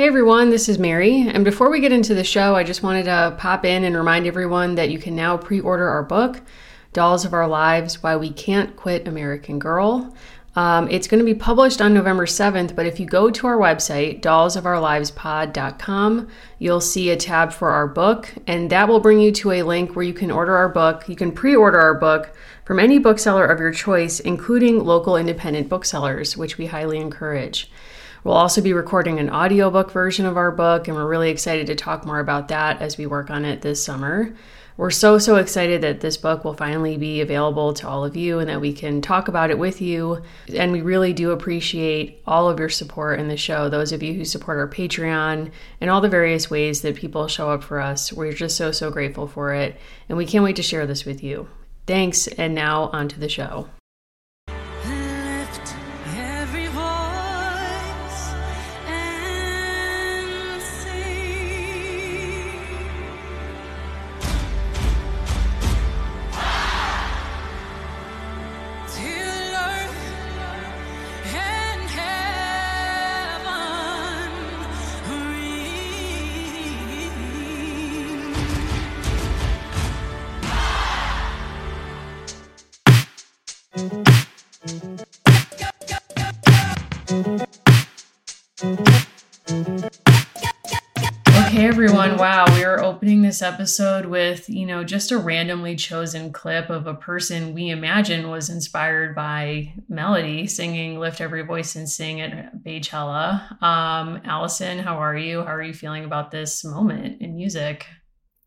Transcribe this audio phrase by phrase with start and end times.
[0.00, 1.28] Hey everyone, this is Mary.
[1.28, 4.26] And before we get into the show, I just wanted to pop in and remind
[4.26, 6.40] everyone that you can now pre order our book,
[6.94, 10.16] Dolls of Our Lives Why We Can't Quit American Girl.
[10.56, 13.58] Um, it's going to be published on November 7th, but if you go to our
[13.58, 16.28] website, dollsofourlivespod.com,
[16.58, 19.94] you'll see a tab for our book, and that will bring you to a link
[19.94, 21.10] where you can order our book.
[21.10, 25.68] You can pre order our book from any bookseller of your choice, including local independent
[25.68, 27.70] booksellers, which we highly encourage.
[28.22, 31.74] We'll also be recording an audiobook version of our book, and we're really excited to
[31.74, 34.34] talk more about that as we work on it this summer.
[34.76, 38.38] We're so, so excited that this book will finally be available to all of you
[38.38, 40.22] and that we can talk about it with you.
[40.54, 44.14] And we really do appreciate all of your support in the show, those of you
[44.14, 45.50] who support our Patreon
[45.82, 48.10] and all the various ways that people show up for us.
[48.10, 49.78] We're just so, so grateful for it.
[50.08, 51.48] And we can't wait to share this with you.
[51.86, 52.26] Thanks.
[52.26, 53.68] And now on to the show.
[92.20, 96.86] Wow, we are opening this episode with, you know, just a randomly chosen clip of
[96.86, 102.62] a person we imagine was inspired by Melody singing Lift Every Voice and Sing at
[102.62, 103.62] Beychella.
[103.62, 105.38] Um, Allison, how are you?
[105.38, 107.86] How are you feeling about this moment in music?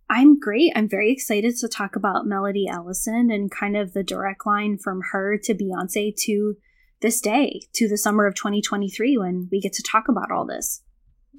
[0.08, 0.72] I'm great.
[0.76, 5.02] I'm very excited to talk about Melody Ellison and kind of the direct line from
[5.14, 6.58] her to Beyonce to
[7.02, 10.83] this day, to the summer of 2023 when we get to talk about all this.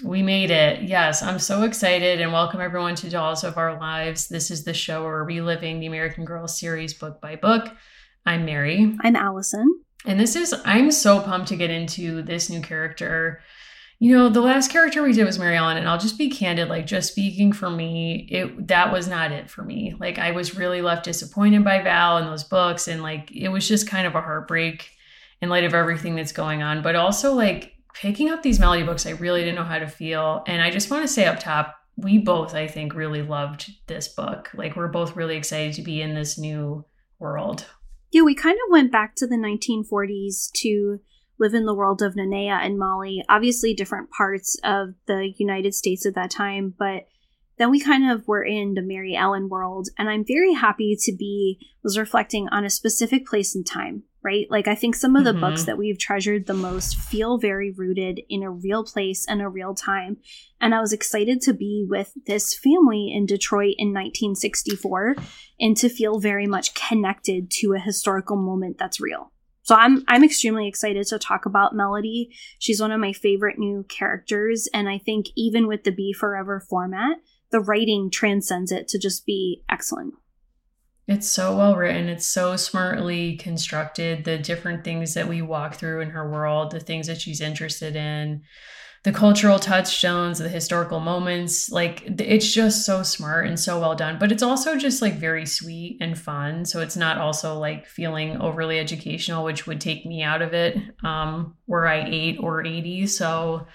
[0.03, 0.83] We made it.
[0.83, 4.27] Yes, I'm so excited and welcome everyone to Dolls of Our Lives.
[4.27, 7.69] This is the show where we're reliving the American Girl series book by book.
[8.27, 8.97] I'm Mary.
[9.03, 9.83] I'm Allison.
[10.05, 13.41] And this is, I'm so pumped to get into this new character.
[14.01, 16.69] You know, the last character we did was Mary Ellen, and I'll just be candid,
[16.69, 19.95] like just speaking for me, it that was not it for me.
[20.01, 23.69] Like I was really left disappointed by Val and those books, and like it was
[23.69, 24.91] just kind of a heartbreak
[25.41, 26.83] in light of everything that's going on.
[26.83, 30.43] But also like picking up these melody books, I really didn't know how to feel.
[30.47, 34.09] And I just want to say up top, we both, I think, really loved this
[34.09, 34.51] book.
[34.53, 36.85] Like, we're both really excited to be in this new
[37.19, 37.67] world.
[38.11, 41.01] Yeah, we kind of went back to the 1940s to
[41.39, 43.25] live in the world of Nanea and Molly.
[43.29, 47.07] Obviously, different parts of the United States at that time, but
[47.59, 49.89] then we kind of were in the Mary Ellen world.
[49.97, 54.47] And I'm very happy to be, was reflecting on a specific place and time right?
[54.51, 55.41] Like, I think some of the mm-hmm.
[55.41, 59.49] books that we've treasured the most feel very rooted in a real place and a
[59.49, 60.17] real time.
[60.61, 65.17] And I was excited to be with this family in Detroit in 1964
[65.61, 69.31] and to feel very much connected to a historical moment that's real.
[69.63, 72.29] So I'm I'm extremely excited to talk about Melody.
[72.59, 77.17] She's one of my favorite new characters and I think even with the Beforever format,
[77.51, 80.15] the writing transcends it to just be excellent.
[81.07, 82.09] It's so well written.
[82.09, 84.25] It's so smartly constructed.
[84.25, 87.95] The different things that we walk through in her world, the things that she's interested
[87.95, 88.43] in,
[89.03, 91.71] the cultural touchstones, the historical moments.
[91.71, 94.19] Like, it's just so smart and so well done.
[94.19, 96.65] But it's also just like very sweet and fun.
[96.65, 100.79] So it's not also like feeling overly educational, which would take me out of it
[101.05, 103.09] um, were I eight or 80.
[103.09, 103.67] So,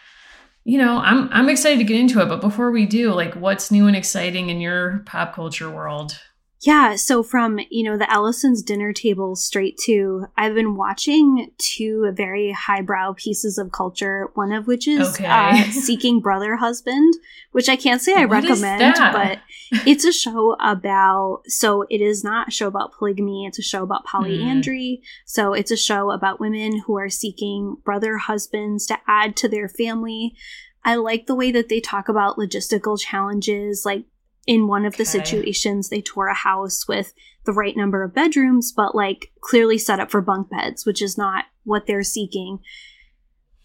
[0.63, 2.27] you know, I'm I'm excited to get into it.
[2.27, 6.19] But before we do, like, what's new and exciting in your pop culture world?
[6.61, 12.11] Yeah, so from, you know, the Ellison's dinner table straight to I've been watching two
[12.13, 15.25] very highbrow pieces of culture, one of which is okay.
[15.25, 17.13] uh, Seeking Brother Husband,
[17.53, 19.39] which I can't say I what recommend, but
[19.87, 23.83] it's a show about so it is not a show about polygamy, it's a show
[23.83, 24.99] about polyandry.
[25.01, 25.05] Mm.
[25.25, 29.69] So it's a show about women who are seeking brother husbands to add to their
[29.69, 30.35] family.
[30.83, 34.05] I like the way that they talk about logistical challenges like
[34.49, 37.13] in one of the situations they tore a house with
[37.45, 41.17] the right number of bedrooms but like clearly set up for bunk beds which is
[41.17, 42.59] not what they're seeking.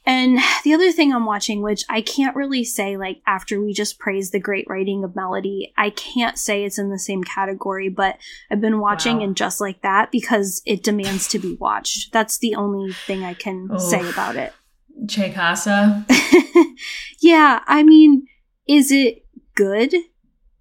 [0.06, 3.98] And the other thing i'm watching which i can't really say like after we just
[3.98, 8.18] praised the great writing of melody i can't say it's in the same category but
[8.50, 9.24] i've been watching wow.
[9.24, 12.12] and just like that because it demands to be watched.
[12.12, 13.80] That's the only thing i can Oof.
[13.80, 14.52] say about it.
[15.08, 16.04] Che casa?
[17.20, 18.26] Yeah i mean
[18.68, 19.94] is it good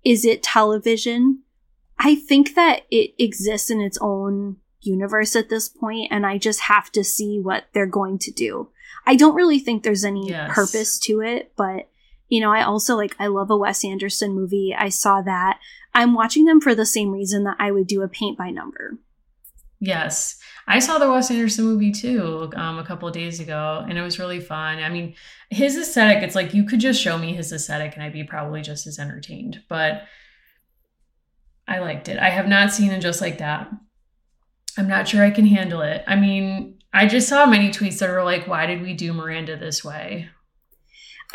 [0.03, 1.44] is it television?
[2.00, 6.61] I think that it exists in its own universe at this point, and I just
[6.61, 8.69] have to see what they're going to do.
[9.05, 10.51] I don't really think there's any yes.
[10.53, 11.89] purpose to it, but
[12.33, 14.75] You know, I also like, I love a Wes Anderson movie.
[14.75, 15.59] I saw that.
[15.94, 18.97] I'm watching them for the same reason that I would do a paint by number.
[19.79, 20.39] Yes.
[20.68, 24.19] I saw the Wes Anderson movie too um, a couple days ago, and it was
[24.19, 24.80] really fun.
[24.80, 25.15] I mean,
[25.50, 28.62] his aesthetic, it's like you could just show me his aesthetic and I'd be probably
[28.62, 29.62] just as entertained.
[29.68, 30.04] But
[31.68, 32.18] I liked it.
[32.18, 33.69] I have not seen it just like that.
[34.77, 36.04] I'm not sure I can handle it.
[36.07, 39.57] I mean, I just saw many tweets that were like, why did we do Miranda
[39.57, 40.30] this way?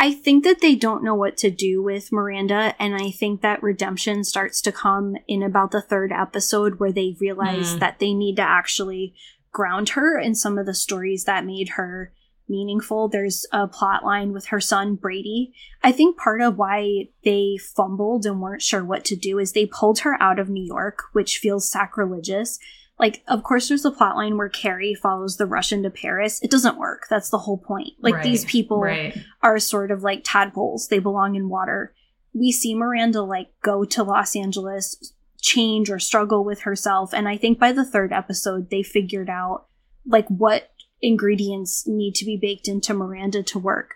[0.00, 3.62] I think that they don't know what to do with Miranda, and I think that
[3.62, 7.80] redemption starts to come in about the third episode where they realize mm.
[7.80, 9.14] that they need to actually
[9.50, 12.12] ground her in some of the stories that made her
[12.48, 13.08] meaningful.
[13.08, 15.52] There's a plot line with her son Brady.
[15.82, 19.66] I think part of why they fumbled and weren't sure what to do is they
[19.66, 22.60] pulled her out of New York, which feels sacrilegious
[22.98, 26.40] like of course there's a plot line where Carrie follows the Russian to Paris.
[26.42, 27.06] It doesn't work.
[27.08, 27.90] That's the whole point.
[28.00, 29.16] Like right, these people right.
[29.42, 30.88] are sort of like tadpoles.
[30.88, 31.94] They belong in water.
[32.32, 37.36] We see Miranda like go to Los Angeles, change or struggle with herself, and I
[37.36, 39.66] think by the third episode they figured out
[40.06, 40.70] like what
[41.00, 43.94] ingredients need to be baked into Miranda to work.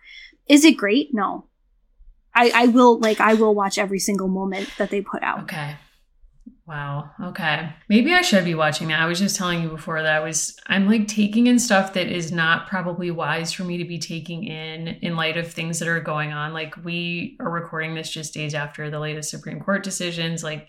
[0.48, 1.12] Is it great?
[1.12, 1.46] No.
[2.34, 5.42] I, I will like I will watch every single moment that they put out.
[5.42, 5.76] Okay.
[6.72, 7.10] Wow.
[7.22, 7.68] Okay.
[7.90, 9.02] Maybe I should be watching that.
[9.02, 12.06] I was just telling you before that I was I'm like taking in stuff that
[12.06, 15.88] is not probably wise for me to be taking in in light of things that
[15.88, 16.54] are going on.
[16.54, 20.42] Like we are recording this just days after the latest Supreme Court decisions.
[20.42, 20.68] Like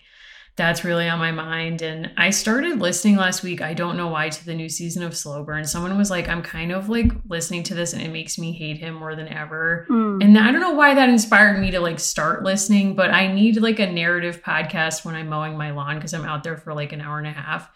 [0.56, 1.82] that's really on my mind.
[1.82, 5.16] And I started listening last week, I don't know why, to the new season of
[5.16, 5.64] Slow Burn.
[5.64, 8.78] Someone was like, I'm kind of like listening to this and it makes me hate
[8.78, 9.84] him more than ever.
[9.90, 10.22] Mm.
[10.22, 13.60] And I don't know why that inspired me to like start listening, but I need
[13.60, 16.92] like a narrative podcast when I'm mowing my lawn because I'm out there for like
[16.92, 17.68] an hour and a half.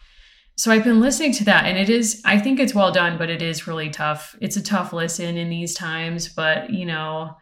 [0.56, 3.28] So I've been listening to that and it is, I think it's well done, but
[3.28, 4.36] it is really tough.
[4.40, 7.36] It's a tough listen in these times, but you know,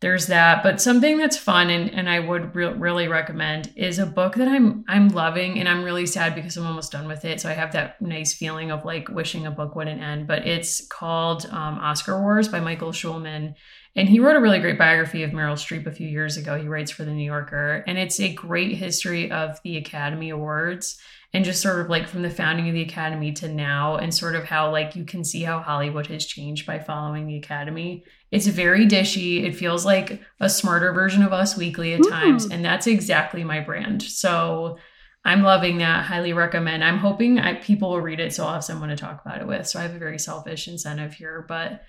[0.00, 0.62] there's that.
[0.62, 4.48] But something that's fun and, and i would re- really recommend is a book that
[4.48, 7.40] i'm i'm loving and i'm really sad because i'm almost done with it.
[7.40, 10.26] So i have that nice feeling of like wishing a book wouldn't end.
[10.26, 13.54] But it's called um, oscar wars by michael schulman.
[13.94, 16.60] And he wrote a really great biography of meryl streep a few years ago.
[16.60, 17.82] He writes for the new yorker.
[17.86, 20.98] And it's a great history of the academy awards
[21.32, 24.34] and just sort of like from the founding of the academy to now and sort
[24.34, 28.46] of how like you can see how hollywood has changed by following the academy it's
[28.46, 29.44] very dishy.
[29.44, 32.10] It feels like a smarter version of Us Weekly at Ooh.
[32.10, 32.46] times.
[32.46, 32.54] Mm.
[32.54, 34.02] And that's exactly my brand.
[34.02, 34.78] So
[35.24, 36.04] I'm loving that.
[36.04, 36.82] Highly recommend.
[36.82, 39.46] I'm hoping I, people will read it so I'll have someone to talk about it
[39.46, 39.66] with.
[39.66, 41.44] So I have a very selfish incentive here.
[41.48, 41.82] But,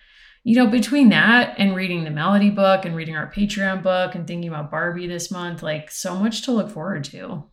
[0.44, 4.28] you know, between that and reading the Melody book and reading our Patreon book and
[4.28, 7.46] thinking about Barbie this month, like so much to look forward to.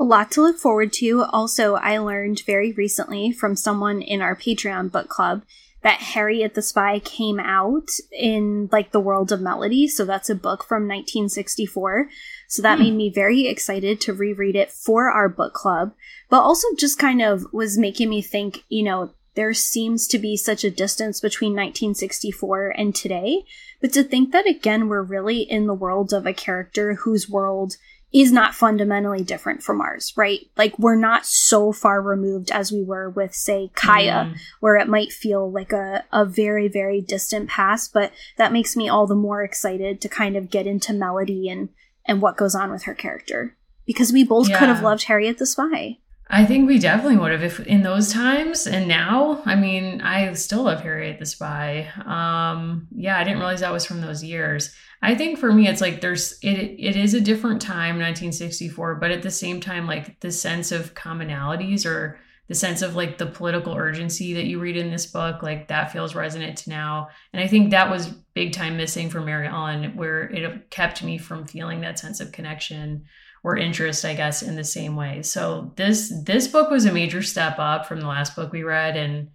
[0.00, 1.24] A lot to look forward to.
[1.24, 5.42] Also, I learned very recently from someone in our Patreon book club
[5.82, 9.88] that Harriet the Spy came out in like the world of melody.
[9.88, 12.08] So that's a book from 1964.
[12.48, 12.82] So that mm.
[12.82, 15.94] made me very excited to reread it for our book club,
[16.28, 20.36] but also just kind of was making me think, you know, there seems to be
[20.36, 23.44] such a distance between 1964 and today.
[23.80, 27.76] But to think that again, we're really in the world of a character whose world
[28.12, 30.48] is not fundamentally different from ours, right?
[30.56, 34.38] Like we're not so far removed as we were with, say, Kaya, mm.
[34.60, 38.88] where it might feel like a, a very, very distant past, but that makes me
[38.88, 41.68] all the more excited to kind of get into Melody and,
[42.06, 43.54] and what goes on with her character.
[43.84, 44.58] Because we both yeah.
[44.58, 45.98] could have loved Harriet the Spy.
[46.30, 49.42] I think we definitely would have if in those times and now.
[49.46, 51.90] I mean, I still love Harriet the Spy.
[52.04, 54.74] Um, yeah, I didn't realize that was from those years.
[55.00, 56.58] I think for me, it's like there's it.
[56.78, 60.94] It is a different time, 1964, but at the same time, like the sense of
[60.94, 65.42] commonalities or the sense of like the political urgency that you read in this book,
[65.42, 67.08] like that feels resonant to now.
[67.32, 71.18] And I think that was big time missing for Mary Ellen, where it kept me
[71.18, 73.04] from feeling that sense of connection
[73.44, 75.22] or interest, I guess, in the same way.
[75.22, 78.96] So this this book was a major step up from the last book we read,
[78.96, 79.30] and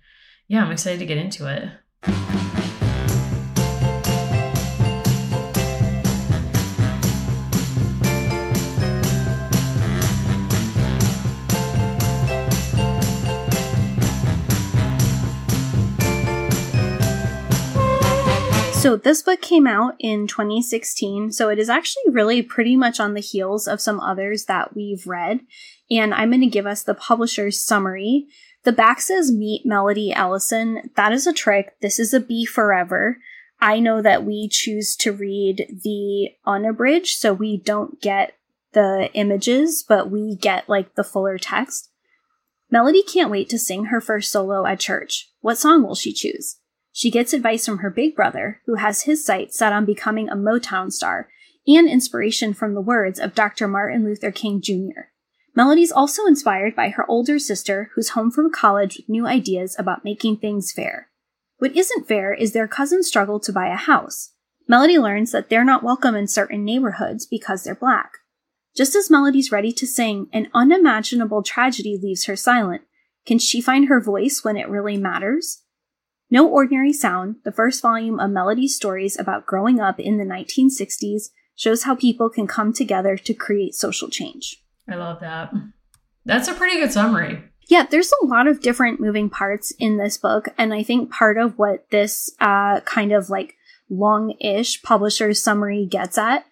[0.47, 2.62] yeah, I'm excited to get into it.
[18.83, 23.13] So this book came out in 2016, so it is actually really pretty much on
[23.13, 25.39] the heels of some others that we've read.
[25.89, 28.27] And I'm going to give us the publisher's summary.
[28.65, 30.89] The back says Meet Melody Ellison.
[30.97, 31.79] That is a trick.
[31.79, 33.19] This is a Beforever.
[33.61, 38.33] I know that we choose to read the unabridged, so we don't get
[38.73, 41.89] the images, but we get like the fuller text.
[42.69, 45.31] Melody can't wait to sing her first solo at church.
[45.39, 46.57] What song will she choose?
[46.95, 50.35] She gets advice from her big brother, who has his sights set on becoming a
[50.35, 51.27] Motown star,
[51.67, 53.67] and inspiration from the words of Dr.
[53.67, 55.09] Martin Luther King Jr.
[55.55, 60.05] Melody's also inspired by her older sister, who's home from college with new ideas about
[60.05, 61.09] making things fair.
[61.57, 64.33] What isn't fair is their cousin's struggle to buy a house.
[64.67, 68.11] Melody learns that they're not welcome in certain neighborhoods because they're black.
[68.75, 72.83] Just as Melody's ready to sing, an unimaginable tragedy leaves her silent.
[73.25, 75.62] Can she find her voice when it really matters?
[76.33, 81.25] No Ordinary Sound, the first volume of Melody's stories about growing up in the 1960s,
[81.55, 84.63] shows how people can come together to create social change.
[84.89, 85.53] I love that.
[86.25, 87.43] That's a pretty good summary.
[87.69, 91.37] Yeah, there's a lot of different moving parts in this book, and I think part
[91.37, 93.53] of what this uh, kind of like
[93.87, 96.45] long ish publisher's summary gets at,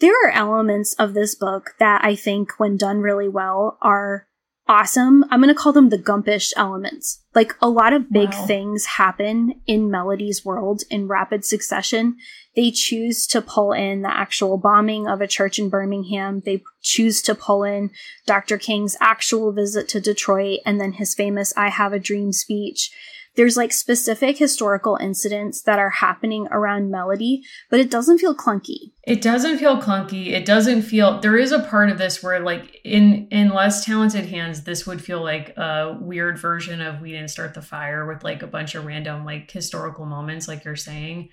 [0.00, 4.26] there are elements of this book that I think, when done really well, are
[4.68, 5.24] awesome.
[5.30, 7.22] I'm going to call them the Gumpish elements.
[7.34, 8.46] Like a lot of big wow.
[8.46, 12.16] things happen in Melody's world in rapid succession.
[12.54, 16.42] They choose to pull in the actual bombing of a church in Birmingham.
[16.44, 17.90] They choose to pull in
[18.26, 18.58] Dr.
[18.58, 22.90] King's actual visit to Detroit and then his famous I Have a Dream speech
[23.38, 28.90] there's like specific historical incidents that are happening around melody, but it doesn't feel clunky.
[29.04, 30.32] It doesn't feel clunky.
[30.32, 34.26] It doesn't feel there is a part of this where like in in less talented
[34.26, 38.24] hands, this would feel like a weird version of We Didn't Start the Fire with
[38.24, 41.28] like a bunch of random like historical moments, like you're saying.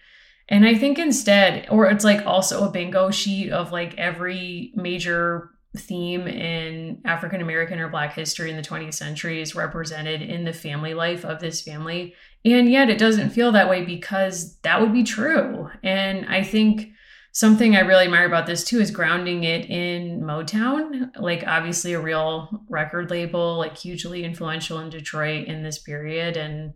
[0.47, 5.49] And I think instead, or it's like also a bingo sheet of like every major
[5.75, 10.53] theme in African American or Black history in the 20th century is represented in the
[10.53, 12.15] family life of this family.
[12.43, 15.69] And yet it doesn't feel that way because that would be true.
[15.83, 16.91] And I think
[17.31, 21.99] something I really admire about this too is grounding it in Motown, like obviously a
[21.99, 26.37] real record label, like hugely influential in Detroit in this period.
[26.37, 26.73] And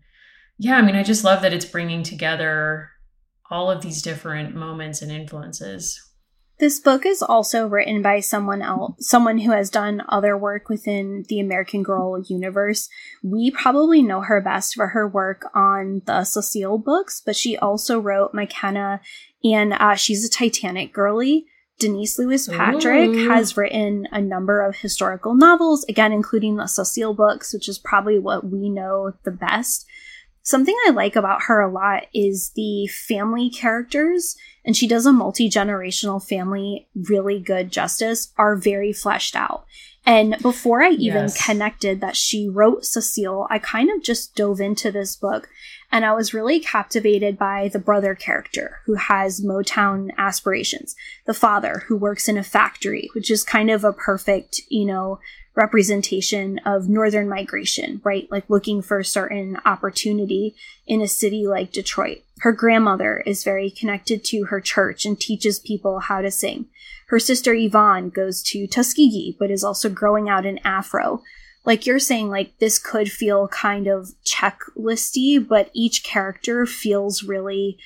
[0.58, 2.90] yeah, I mean, I just love that it's bringing together
[3.50, 6.09] all of these different moments and influences.
[6.60, 11.24] This book is also written by someone else, someone who has done other work within
[11.30, 12.90] the American Girl universe.
[13.24, 17.98] We probably know her best for her work on the Cecile books, but she also
[17.98, 19.00] wrote McKenna,
[19.42, 21.46] and uh, she's a Titanic girly.
[21.80, 23.30] Denise Lewis Patrick Ooh.
[23.30, 28.20] has written a number of historical novels, again, including the Cecile books, which is probably
[28.20, 29.86] what we know the best.
[30.50, 35.14] Something I like about her a lot is the family characters, and she does a
[35.14, 39.68] multi generational family really good justice, are very fleshed out.
[40.08, 41.46] And before I even yes.
[41.46, 45.50] connected that she wrote Cecile, I kind of just dove into this book
[45.92, 50.96] and I was really captivated by the brother character who has Motown aspirations,
[51.28, 55.20] the father who works in a factory, which is kind of a perfect, you know,
[55.56, 58.28] representation of northern migration, right?
[58.32, 60.56] Like looking for a certain opportunity
[60.88, 62.20] in a city like Detroit.
[62.40, 66.68] Her grandmother is very connected to her church and teaches people how to sing.
[67.08, 71.22] Her sister Yvonne goes to Tuskegee, but is also growing out an afro.
[71.66, 77.78] Like you're saying, like this could feel kind of checklisty, but each character feels really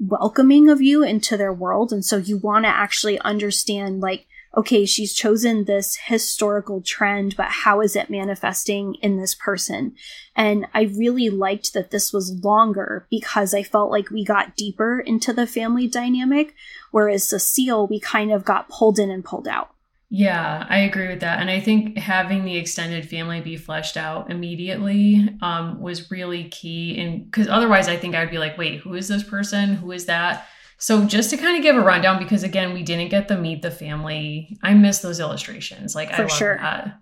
[0.00, 1.92] welcoming of you into their world.
[1.92, 7.48] And so you want to actually understand, like, okay, she's chosen this historical trend, but
[7.48, 9.94] how is it manifesting in this person?
[10.36, 15.00] And I really liked that this was longer because I felt like we got deeper
[15.00, 16.54] into the family dynamic,
[16.90, 19.70] whereas Cecile, we kind of got pulled in and pulled out.
[20.14, 21.40] Yeah, I agree with that.
[21.40, 27.00] And I think having the extended family be fleshed out immediately um, was really key.
[27.00, 29.72] And because otherwise, I think I'd be like, wait, who is this person?
[29.76, 30.46] Who is that?
[30.82, 33.62] So just to kind of give a rundown, because again, we didn't get to meet
[33.62, 34.58] the family.
[34.64, 35.94] I miss those illustrations.
[35.94, 36.56] Like For I love sure.
[36.56, 36.98] that.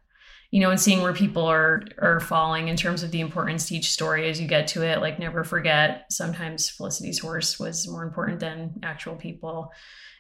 [0.51, 3.77] You know, and seeing where people are are falling in terms of the importance to
[3.77, 5.01] each story as you get to it.
[5.01, 6.05] Like never forget.
[6.11, 9.73] Sometimes Felicity's horse was more important than actual people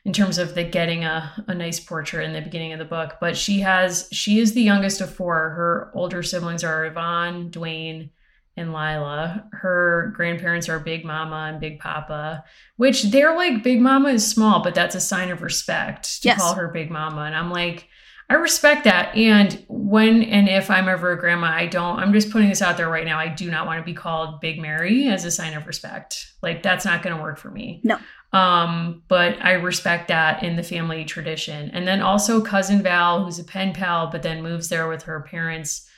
[0.07, 3.17] in terms of the getting a, a nice portrait in the beginning of the book.
[3.21, 5.35] But she has she is the youngest of four.
[5.35, 8.09] Her older siblings are Yvonne, Dwayne,
[8.57, 9.49] and Lila.
[9.52, 12.45] Her grandparents are Big Mama and Big Papa,
[12.76, 16.38] which they're like Big Mama is small, but that's a sign of respect to yes.
[16.40, 17.23] call her Big Mama.
[17.23, 17.88] And I'm like,
[18.28, 19.16] I respect that.
[19.16, 22.76] And when and if I'm ever a grandma, I don't, I'm just putting this out
[22.76, 23.19] there right now.
[23.19, 26.33] I do not want to be called Big Mary as a sign of respect.
[26.40, 27.80] Like that's not going to work for me.
[27.83, 27.99] No.
[28.33, 31.71] Um, but I respect that in the family tradition.
[31.71, 35.21] And then also cousin Val, who's a pen pal, but then moves there with her
[35.23, 35.88] parents,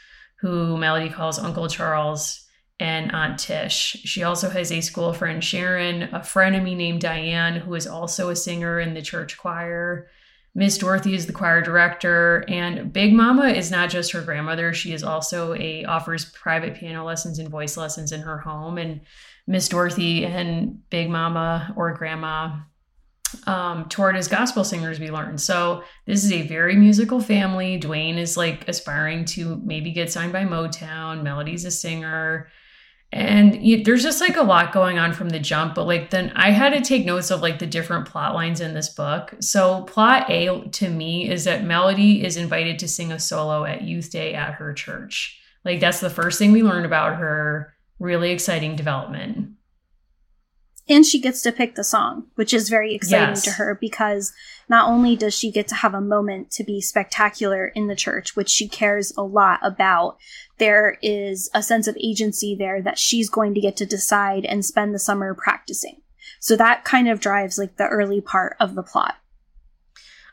[0.40, 2.41] who Melody calls Uncle Charles
[2.82, 3.96] and Aunt Tish.
[4.02, 8.34] She also has a school friend, Sharon, a frenemy named Diane, who is also a
[8.34, 10.08] singer in the church choir.
[10.56, 14.74] Miss Dorothy is the choir director, and Big Mama is not just her grandmother.
[14.74, 18.78] She is also a offers private piano lessons and voice lessons in her home.
[18.78, 19.02] And
[19.46, 22.62] Miss Dorothy and Big Mama or Grandma
[23.46, 25.40] um, toured as gospel singers, we learned.
[25.40, 27.78] So this is a very musical family.
[27.78, 31.22] Dwayne is like aspiring to maybe get signed by Motown.
[31.22, 32.48] Melody's a singer
[33.12, 36.33] and you, there's just like a lot going on from the jump but like then
[36.35, 39.35] i had to take notes of like the different plot lines in this book.
[39.40, 43.83] So plot a to me is that melody is invited to sing a solo at
[43.83, 45.40] youth day at her church.
[45.64, 47.75] Like that's the first thing we learned about her.
[47.99, 49.52] Really exciting development
[50.88, 53.44] and she gets to pick the song which is very exciting yes.
[53.44, 54.32] to her because
[54.68, 58.36] not only does she get to have a moment to be spectacular in the church
[58.36, 60.16] which she cares a lot about
[60.62, 64.64] there is a sense of agency there that she's going to get to decide and
[64.64, 66.00] spend the summer practicing.
[66.38, 69.16] So that kind of drives like the early part of the plot.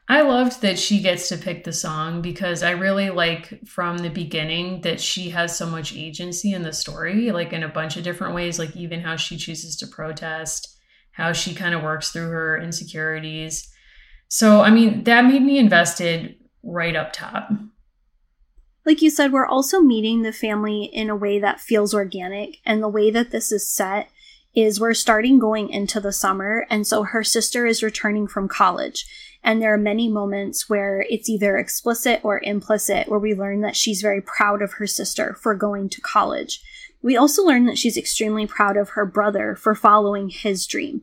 [0.10, 4.10] I loved that she gets to pick the song because I really like from the
[4.10, 8.04] beginning that she has so much agency in the story, like in a bunch of
[8.04, 10.76] different ways, like even how she chooses to protest,
[11.12, 13.72] how she kind of works through her insecurities.
[14.28, 17.52] So, I mean, that made me invested right up top
[18.90, 22.58] like you said, we're also meeting the family in a way that feels organic.
[22.66, 24.10] And the way that this is set
[24.56, 26.66] is we're starting going into the summer.
[26.72, 29.06] And so her sister is returning from college.
[29.44, 33.76] And there are many moments where it's either explicit or implicit, where we learn that
[33.76, 36.62] she's very proud of her sister for going to college.
[37.02, 41.02] We also learn that she's extremely proud of her brother for following his dream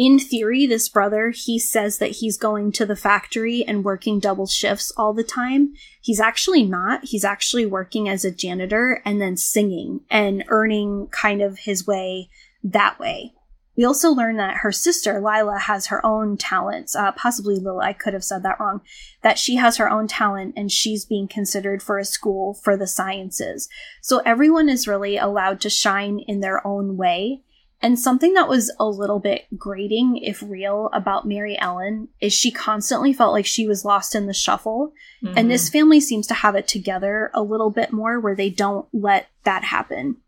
[0.00, 4.46] in theory, this brother, he says that he's going to the factory and working double
[4.46, 5.74] shifts all the time.
[6.00, 7.04] He's actually not.
[7.04, 12.30] He's actually working as a janitor and then singing and earning kind of his way
[12.64, 13.34] that way.
[13.80, 16.94] We also learn that her sister, Lila, has her own talents.
[16.94, 18.82] Uh, possibly Lila, I could have said that wrong.
[19.22, 22.86] That she has her own talent and she's being considered for a school for the
[22.86, 23.70] sciences.
[24.02, 27.40] So everyone is really allowed to shine in their own way.
[27.80, 32.50] And something that was a little bit grating, if real, about Mary Ellen is she
[32.50, 34.92] constantly felt like she was lost in the shuffle.
[35.24, 35.38] Mm-hmm.
[35.38, 38.86] And this family seems to have it together a little bit more where they don't
[38.92, 40.18] let that happen.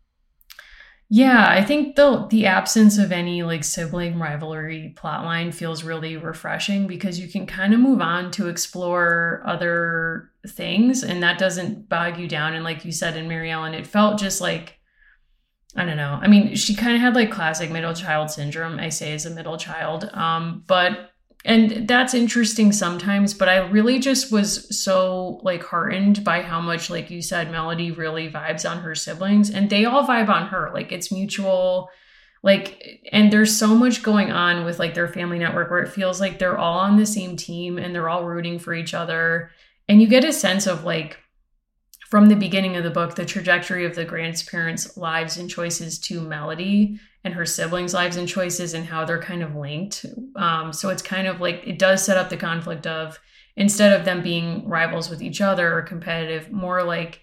[1.09, 6.87] Yeah, I think the the absence of any like sibling rivalry plotline feels really refreshing
[6.87, 12.17] because you can kind of move on to explore other things and that doesn't bog
[12.17, 12.53] you down.
[12.55, 14.79] And like you said in Mary Ellen, it felt just like
[15.75, 16.19] I don't know.
[16.21, 19.31] I mean, she kind of had like classic middle child syndrome, I say as a
[19.31, 20.09] middle child.
[20.13, 21.12] Um, but
[21.45, 26.89] and that's interesting sometimes, but I really just was so like heartened by how much,
[26.89, 30.71] like you said, Melody really vibes on her siblings and they all vibe on her.
[30.73, 31.89] Like it's mutual.
[32.43, 36.21] Like, and there's so much going on with like their family network where it feels
[36.21, 39.51] like they're all on the same team and they're all rooting for each other.
[39.89, 41.17] And you get a sense of like
[42.13, 46.21] from the beginning of the book the trajectory of the grandparents' lives and choices to
[46.21, 50.05] Melody and her siblings' lives and choices and how they're kind of linked.
[50.35, 53.19] Um, so it's kind of like it does set up the conflict of
[53.55, 57.21] instead of them being rivals with each other or competitive, more like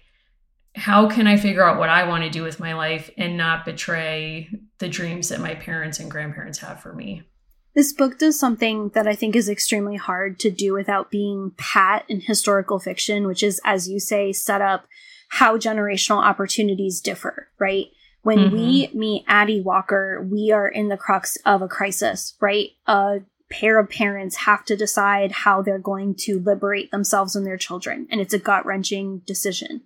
[0.75, 3.63] how can I figure out what I want to do with my life and not
[3.63, 4.49] betray
[4.79, 7.30] the dreams that my parents and grandparents have for me?
[7.73, 12.05] This book does something that I think is extremely hard to do without being pat
[12.09, 14.85] in historical fiction, which is, as you say, set up
[15.29, 17.85] how generational opportunities differ, right?
[18.23, 18.55] When mm-hmm.
[18.55, 22.69] we meet Addie Walker, we are in the crux of a crisis, right?
[22.85, 27.57] A pair of parents have to decide how they're going to liberate themselves and their
[27.57, 29.81] children, and it's a gut wrenching decision.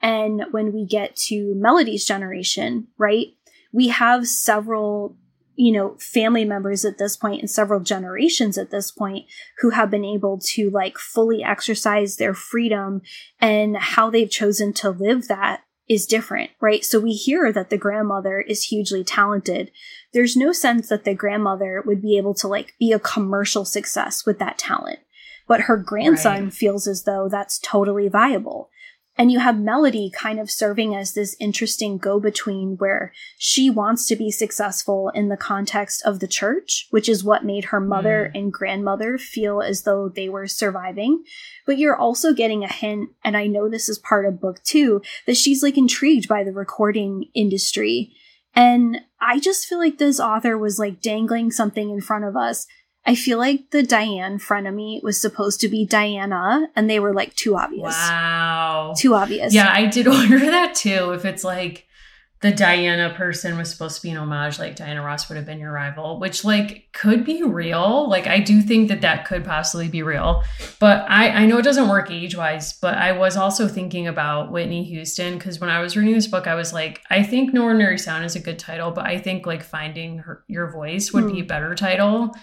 [0.00, 3.28] And when we get to Melody's generation, right,
[3.72, 5.16] we have several
[5.56, 9.26] you know, family members at this point and several generations at this point
[9.58, 13.02] who have been able to like fully exercise their freedom
[13.40, 16.84] and how they've chosen to live that is different, right?
[16.84, 19.70] So we hear that the grandmother is hugely talented.
[20.12, 24.24] There's no sense that the grandmother would be able to like be a commercial success
[24.24, 25.00] with that talent.
[25.46, 26.52] But her grandson right.
[26.52, 28.70] feels as though that's totally viable.
[29.16, 34.06] And you have Melody kind of serving as this interesting go between where she wants
[34.08, 38.32] to be successful in the context of the church, which is what made her mother
[38.34, 38.38] mm.
[38.38, 41.22] and grandmother feel as though they were surviving.
[41.64, 45.00] But you're also getting a hint, and I know this is part of book two,
[45.26, 48.12] that she's like intrigued by the recording industry.
[48.56, 52.66] And I just feel like this author was like dangling something in front of us
[53.06, 57.34] I feel like the Diane frenemy was supposed to be Diana, and they were like
[57.34, 57.92] too obvious.
[57.94, 58.94] Wow.
[58.96, 59.52] Too obvious.
[59.52, 61.12] Yeah, I did wonder that too.
[61.12, 61.86] If it's like
[62.40, 65.58] the Diana person was supposed to be an homage, like Diana Ross would have been
[65.58, 68.08] your rival, which like could be real.
[68.08, 70.42] Like I do think that that could possibly be real,
[70.80, 72.72] but I I know it doesn't work age wise.
[72.72, 76.46] But I was also thinking about Whitney Houston because when I was reading this book,
[76.46, 79.46] I was like, I think No Ordinary Sound is a good title, but I think
[79.46, 81.32] like Finding Her, Your Voice would mm.
[81.32, 82.34] be a better title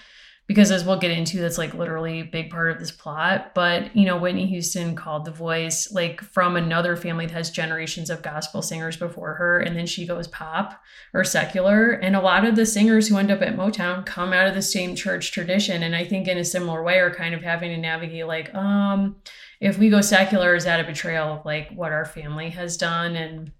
[0.52, 3.96] because as we'll get into that's like literally a big part of this plot but
[3.96, 8.22] you know whitney houston called the voice like from another family that has generations of
[8.22, 10.82] gospel singers before her and then she goes pop
[11.14, 14.48] or secular and a lot of the singers who end up at motown come out
[14.48, 17.42] of the same church tradition and i think in a similar way are kind of
[17.42, 19.16] having to navigate like um
[19.62, 23.16] if we go secular is that a betrayal of like what our family has done?
[23.16, 23.52] And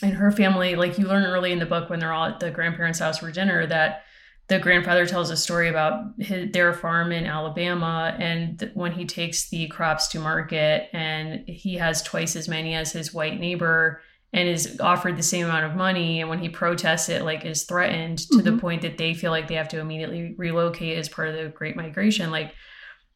[0.00, 2.52] and her family like you learn early in the book when they're all at the
[2.52, 4.04] grandparents house for dinner that
[4.48, 9.50] the grandfather tells a story about his, their farm in Alabama and when he takes
[9.50, 14.00] the crops to market and he has twice as many as his white neighbor
[14.32, 17.64] and is offered the same amount of money and when he protests it like is
[17.64, 18.56] threatened to mm-hmm.
[18.56, 21.48] the point that they feel like they have to immediately relocate as part of the
[21.50, 22.54] great migration like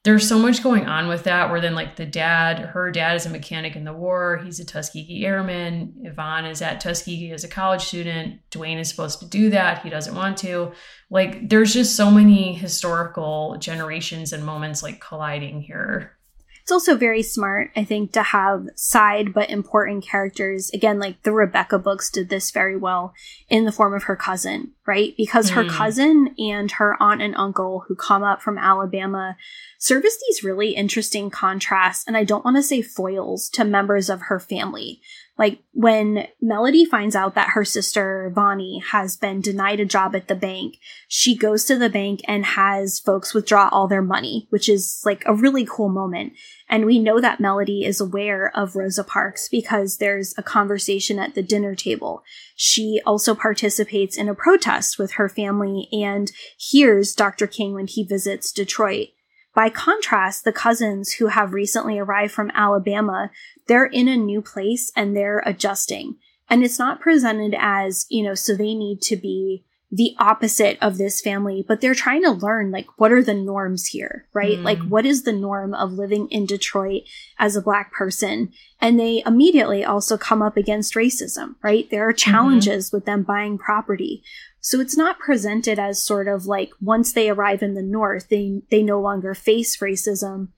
[0.04, 3.26] there's so much going on with that where then like the dad her dad is
[3.26, 4.40] a mechanic in the war.
[4.44, 5.94] He's a tuskegee airman.
[6.02, 8.40] Yvonne is at tuskegee as a college student.
[8.50, 9.82] Dwayne is supposed to do that.
[9.82, 10.72] He doesn't want to.
[11.08, 16.16] Like there's just so many historical generations and moments like colliding here
[16.62, 20.70] it's also very smart, I think, to have side but important characters.
[20.70, 23.14] Again, like the Rebecca books did this very well
[23.48, 25.12] in the form of her cousin, right?
[25.16, 25.54] Because mm.
[25.54, 29.36] her cousin and her aunt and uncle who come up from Alabama
[29.80, 32.04] serve as these really interesting contrasts.
[32.06, 35.00] And I don't want to say foils to members of her family.
[35.38, 40.28] Like when Melody finds out that her sister Bonnie has been denied a job at
[40.28, 40.76] the bank,
[41.08, 45.22] she goes to the bank and has folks withdraw all their money, which is like
[45.24, 46.34] a really cool moment.
[46.68, 51.34] And we know that Melody is aware of Rosa Parks because there's a conversation at
[51.34, 52.22] the dinner table.
[52.54, 57.46] She also participates in a protest with her family and hears Dr.
[57.46, 59.08] King when he visits Detroit.
[59.54, 63.30] By contrast, the cousins who have recently arrived from Alabama,
[63.66, 66.16] they're in a new place and they're adjusting.
[66.48, 70.96] And it's not presented as, you know, so they need to be the opposite of
[70.96, 74.58] this family, but they're trying to learn like what are the norms here, right?
[74.58, 74.64] Mm.
[74.64, 77.02] Like what is the norm of living in Detroit
[77.38, 78.52] as a black person?
[78.80, 81.90] And they immediately also come up against racism, right?
[81.90, 82.30] There are mm-hmm.
[82.30, 82.96] challenges mm-hmm.
[82.96, 84.24] with them buying property.
[84.64, 88.62] So it's not presented as sort of like once they arrive in the North, they,
[88.70, 90.48] they no longer face racism.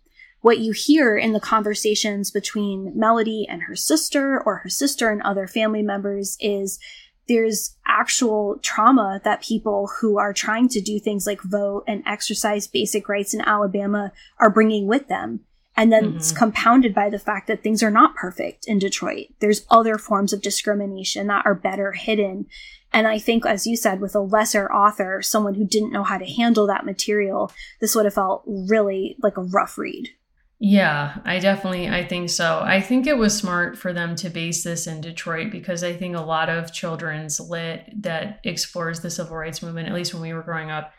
[0.42, 5.22] What you hear in the conversations between Melody and her sister or her sister and
[5.22, 6.78] other family members is
[7.28, 12.66] there's actual trauma that people who are trying to do things like vote and exercise
[12.66, 15.40] basic rights in Alabama are bringing with them.
[15.76, 16.16] And then mm-hmm.
[16.16, 19.26] it's compounded by the fact that things are not perfect in Detroit.
[19.40, 22.46] There's other forms of discrimination that are better hidden.
[22.92, 26.18] And I think, as you said, with a lesser author, someone who didn't know how
[26.18, 30.10] to handle that material, this would have felt really like a rough read.
[30.60, 32.60] Yeah, I definitely I think so.
[32.62, 36.16] I think it was smart for them to base this in Detroit because I think
[36.16, 40.32] a lot of children's lit that explores the civil rights movement, at least when we
[40.32, 40.92] were growing up,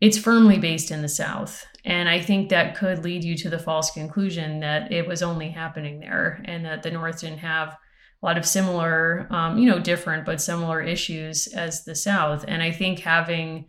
[0.00, 1.66] it's firmly based in the South.
[1.84, 5.50] And I think that could lead you to the false conclusion that it was only
[5.50, 7.76] happening there and that the North didn't have
[8.22, 12.44] a lot of similar, um, you know, different but similar issues as the South.
[12.46, 13.66] And I think having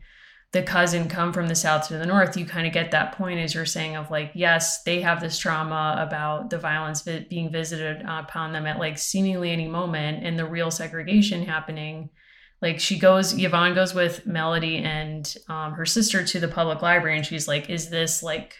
[0.54, 3.40] the cousin come from the south to the north you kind of get that point
[3.40, 8.02] as you're saying of like yes they have this trauma about the violence being visited
[8.08, 12.08] upon them at like seemingly any moment and the real segregation happening
[12.64, 17.18] like she goes yvonne goes with melody and um, her sister to the public library
[17.18, 18.56] and she's like is this like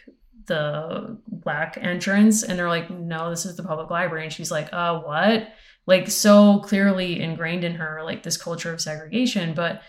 [0.46, 2.42] the black entrance?
[2.42, 4.24] And they're like no this is the public library.
[4.24, 5.48] And she's like uh what?
[5.86, 9.54] Like so clearly ingrained in her like this culture of segregation.
[9.54, 9.82] But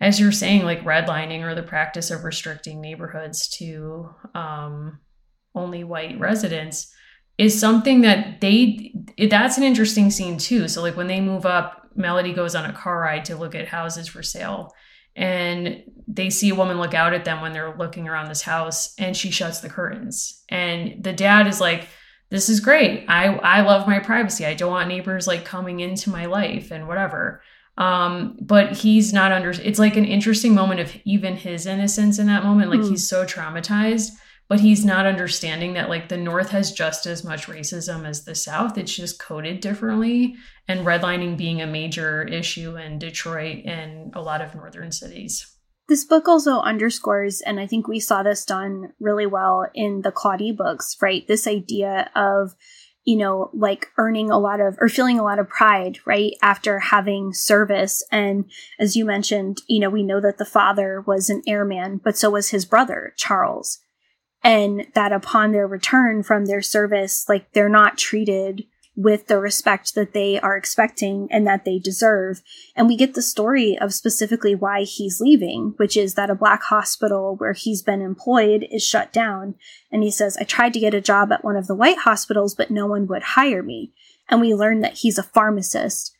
[0.00, 4.98] as you're saying, like redlining or the practice of restricting neighborhoods to um,
[5.54, 6.92] only white residents
[7.38, 8.92] is something that they
[9.28, 10.68] that's an interesting scene too.
[10.68, 13.68] So like when they move up, Melody goes on a car ride to look at
[13.68, 14.74] houses for sale
[15.16, 18.94] and they see a woman look out at them when they're looking around this house
[18.98, 20.42] and she shuts the curtains.
[20.48, 21.88] And the dad is like
[22.30, 23.04] this is great.
[23.08, 24.44] I i love my privacy.
[24.44, 27.42] I don't want neighbors like coming into my life and whatever.
[27.78, 32.26] Um but he's not under it's like an interesting moment of even his innocence in
[32.26, 32.70] that moment.
[32.70, 32.90] Like mm.
[32.90, 34.10] he's so traumatized
[34.48, 38.34] but he's not understanding that like the north has just as much racism as the
[38.34, 40.34] south it's just coded differently
[40.68, 45.56] and redlining being a major issue in detroit and a lot of northern cities
[45.88, 50.12] this book also underscores and i think we saw this done really well in the
[50.12, 52.54] claudie books right this idea of
[53.04, 56.32] you know, like earning a lot of or feeling a lot of pride, right?
[56.42, 58.04] After having service.
[58.10, 62.16] And as you mentioned, you know, we know that the father was an airman, but
[62.16, 63.80] so was his brother, Charles.
[64.44, 69.94] And that upon their return from their service, like they're not treated with the respect
[69.94, 72.42] that they are expecting and that they deserve.
[72.76, 76.62] And we get the story of specifically why he's leaving, which is that a black
[76.64, 79.56] hospital where he's been employed is shut down.
[79.90, 82.54] And he says, I tried to get a job at one of the white hospitals,
[82.54, 83.92] but no one would hire me.
[84.28, 86.14] And we learn that he's a pharmacist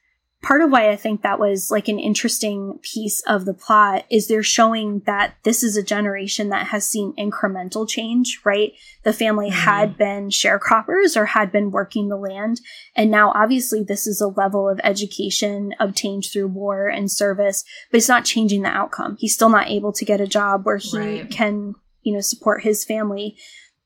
[0.44, 4.28] part of why I think that was like an interesting piece of the plot is
[4.28, 8.74] they're showing that this is a generation that has seen incremental change, right?
[9.04, 9.59] The family mm-hmm.
[9.59, 12.61] had been sharecroppers or had been working the land.
[12.94, 17.96] And now obviously this is a level of education obtained through war and service, but
[17.96, 19.16] it's not changing the outcome.
[19.18, 21.30] He's still not able to get a job where he right.
[21.30, 23.38] can, you know, support his family.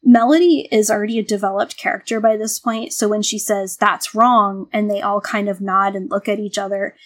[0.08, 4.66] Melody is already a developed character by this point, so when she says that's wrong
[4.72, 6.96] and they all kind of nod and look at each other,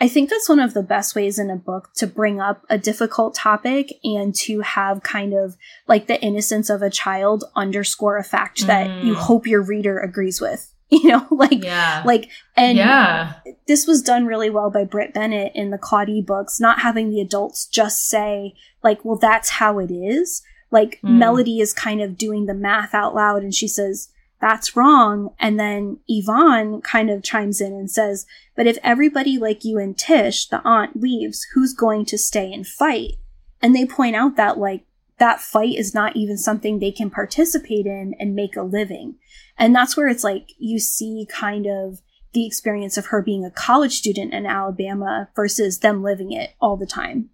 [0.00, 2.76] I think that's one of the best ways in a book to bring up a
[2.76, 8.24] difficult topic and to have kind of like the innocence of a child underscore a
[8.24, 8.66] fact mm.
[8.66, 10.74] that you hope your reader agrees with.
[10.90, 12.02] You know, like, yeah.
[12.06, 13.34] like, and yeah.
[13.66, 17.20] this was done really well by Brit Bennett in the Claudie books, not having the
[17.20, 21.10] adults just say, like, well, that's how it is, like mm.
[21.10, 25.34] Melody is kind of doing the math out loud and she says, that's wrong.
[25.40, 29.96] And then Yvonne kind of chimes in and says, but if everybody like you and
[29.98, 33.16] Tish, the aunt, leaves, who's going to stay and fight?
[33.60, 34.84] And they point out that like
[35.18, 39.16] that fight is not even something they can participate in and make a living.
[39.56, 42.00] And that's where it's like you see kind of
[42.32, 46.76] the experience of her being a college student in Alabama versus them living it all
[46.76, 47.30] the time.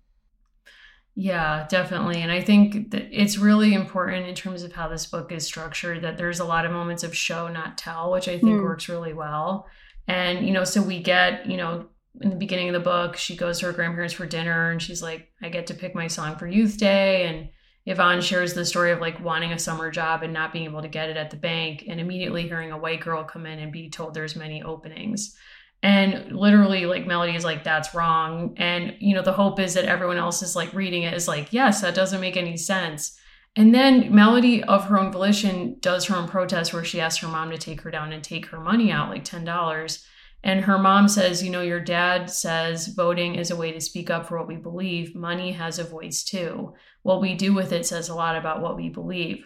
[1.17, 2.23] Yeah, definitely.
[2.23, 6.03] And I think that it's really important in terms of how this book is structured
[6.03, 8.63] that there's a lot of moments of show, not tell, which I think mm.
[8.63, 9.69] works really well.
[10.09, 11.87] And, you know, so we get, you know,
[12.21, 15.03] in the beginning of the book, she goes to her grandparents for dinner and she's
[15.03, 17.27] like, I get to pick my song for Youth Day.
[17.27, 17.49] And
[17.87, 20.89] Yvonne shares the story of like wanting a summer job and not being able to
[20.89, 23.89] get it at the bank and immediately hearing a white girl come in and be
[23.89, 25.37] told there's many openings
[25.85, 28.55] and literally like melody is like that's wrong.
[28.57, 31.53] And you know the hope is that everyone else is like reading it is like
[31.53, 33.19] yes that doesn't make any sense.
[33.55, 37.29] And then melody of her own volition does her own protest where she asks her
[37.29, 40.05] mom to take her down and take her money out like $10
[40.43, 44.09] and her mom says you know your dad says voting is a way to speak
[44.09, 45.15] up for what we believe.
[45.15, 46.73] Money has a voice too.
[47.03, 49.45] What we do with it says a lot about what we believe.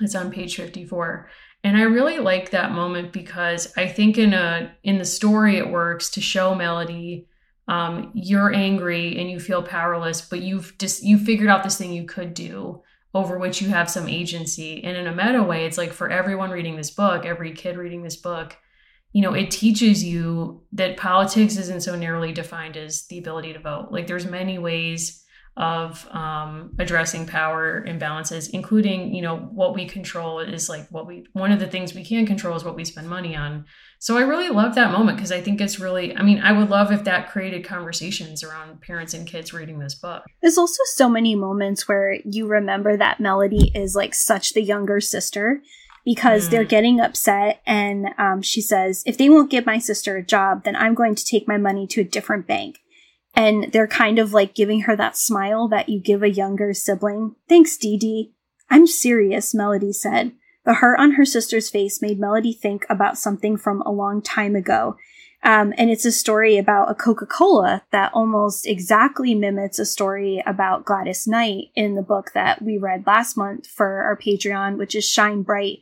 [0.00, 1.28] It's on page 54
[1.64, 5.70] and I really like that moment because I think in a in the story it
[5.70, 7.28] works to show Melody
[7.68, 11.92] um, you're angry and you feel powerless, but you've just you figured out this thing
[11.92, 12.82] you could do
[13.14, 14.82] over which you have some agency.
[14.82, 18.02] And in a meta way, it's like for everyone reading this book, every kid reading
[18.02, 18.56] this book,
[19.12, 23.58] you know, it teaches you that politics isn't so narrowly defined as the ability to
[23.58, 23.88] vote.
[23.90, 25.24] Like there's many ways
[25.56, 31.26] of um, addressing power imbalances, including, you know, what we control is like what we,
[31.32, 33.64] one of the things we can control is what we spend money on.
[33.98, 36.70] So I really love that moment because I think it's really, I mean, I would
[36.70, 40.22] love if that created conversations around parents and kids reading this book.
[40.40, 45.00] There's also so many moments where you remember that Melody is like such the younger
[45.00, 45.60] sister
[46.04, 46.50] because mm.
[46.52, 50.62] they're getting upset and um, she says, if they won't give my sister a job,
[50.62, 52.78] then I'm going to take my money to a different bank.
[53.38, 57.36] And they're kind of like giving her that smile that you give a younger sibling.
[57.48, 58.32] Thanks, Dee Dee.
[58.68, 60.32] I'm serious, Melody said.
[60.64, 64.56] The hurt on her sister's face made Melody think about something from a long time
[64.56, 64.96] ago.
[65.44, 70.84] Um, and it's a story about a Coca-Cola that almost exactly mimics a story about
[70.84, 75.08] Gladys Knight in the book that we read last month for our Patreon, which is
[75.08, 75.78] Shine Bright,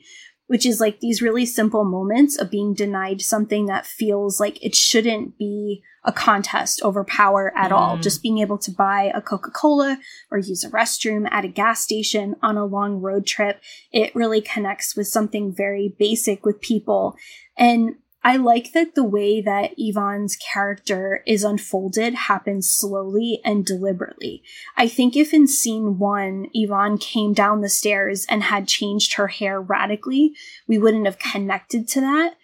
[0.46, 4.74] which is like these really simple moments of being denied something that feels like it
[4.74, 7.74] shouldn't be a contest over power at mm.
[7.74, 7.98] all.
[7.98, 9.98] Just being able to buy a Coca Cola
[10.30, 13.61] or use a restroom at a gas station on a long road trip,
[13.92, 17.16] it really connects with something very basic with people.
[17.59, 24.42] And I like that the way that Yvonne's character is unfolded happens slowly and deliberately.
[24.76, 29.28] I think if in scene one, Yvonne came down the stairs and had changed her
[29.28, 30.34] hair radically,
[30.66, 32.34] we wouldn't have connected to that.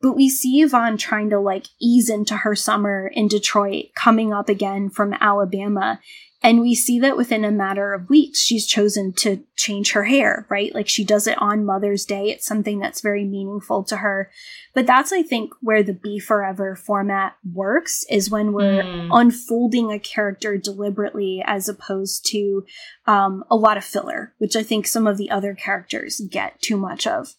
[0.00, 4.48] But we see Yvonne trying to like ease into her summer in Detroit, coming up
[4.48, 5.98] again from Alabama.
[6.42, 10.46] And we see that within a matter of weeks, she's chosen to change her hair,
[10.48, 10.74] right?
[10.74, 12.30] Like she does it on Mother's Day.
[12.30, 14.30] It's something that's very meaningful to her.
[14.74, 19.08] But that's, I think, where the Beforever format works is when we're mm.
[19.12, 22.64] unfolding a character deliberately as opposed to
[23.06, 26.76] um, a lot of filler, which I think some of the other characters get too
[26.76, 27.34] much of.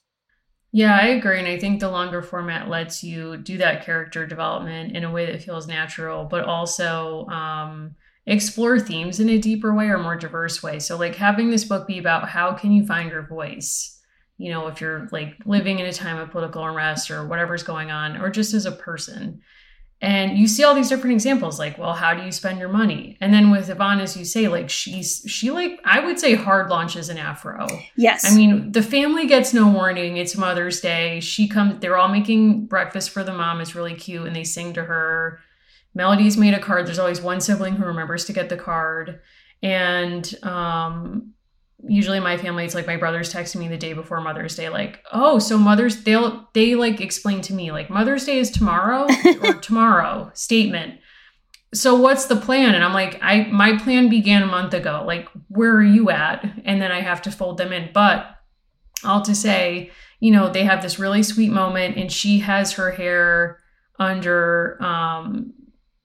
[0.71, 1.37] Yeah, I agree.
[1.37, 5.27] And I think the longer format lets you do that character development in a way
[5.27, 10.63] that feels natural, but also um, explore themes in a deeper way or more diverse
[10.63, 10.79] way.
[10.79, 13.99] So, like having this book be about how can you find your voice?
[14.37, 17.91] You know, if you're like living in a time of political unrest or whatever's going
[17.91, 19.41] on, or just as a person.
[20.01, 23.17] And you see all these different examples, like, well, how do you spend your money?
[23.21, 26.69] And then with Yvonne, as you say, like she's she like I would say hard
[26.69, 27.67] launches an afro.
[27.95, 28.29] Yes.
[28.29, 30.17] I mean, the family gets no warning.
[30.17, 31.21] It's Mother's Day.
[31.21, 33.61] She comes they're all making breakfast for the mom.
[33.61, 34.27] It's really cute.
[34.27, 35.39] And they sing to her.
[35.95, 36.87] Melody's made a card.
[36.87, 39.21] There's always one sibling who remembers to get the card.
[39.61, 41.33] And um
[41.87, 45.03] usually my family it's like my brother's texting me the day before mother's day like
[45.11, 49.05] oh so mother's they'll they like explain to me like mother's day is tomorrow
[49.43, 50.31] or tomorrow?
[50.33, 50.99] Statement.
[51.73, 52.75] So what's the plan?
[52.75, 55.03] And i'm like i my plan began a month ago.
[55.05, 56.43] Like where are you at?
[56.63, 57.89] And then i have to fold them in.
[57.93, 58.27] But
[59.03, 62.91] all to say you know they have this really sweet moment and she has her
[62.91, 63.59] hair
[63.99, 65.53] under um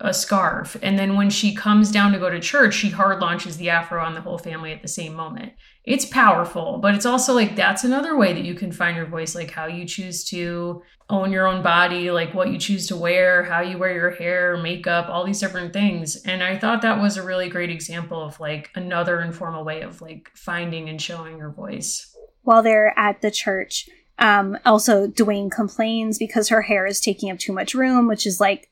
[0.01, 0.77] a scarf.
[0.81, 4.01] And then when she comes down to go to church, she hard launches the afro
[4.01, 5.55] on the whole family at the same moment.
[5.85, 9.35] It's powerful, but it's also like that's another way that you can find your voice,
[9.35, 13.43] like how you choose to own your own body, like what you choose to wear,
[13.43, 16.17] how you wear your hair, makeup, all these different things.
[16.25, 20.01] And I thought that was a really great example of like another informal way of
[20.01, 22.15] like finding and showing your voice.
[22.43, 27.39] While they're at the church, um, also Dwayne complains because her hair is taking up
[27.39, 28.69] too much room, which is like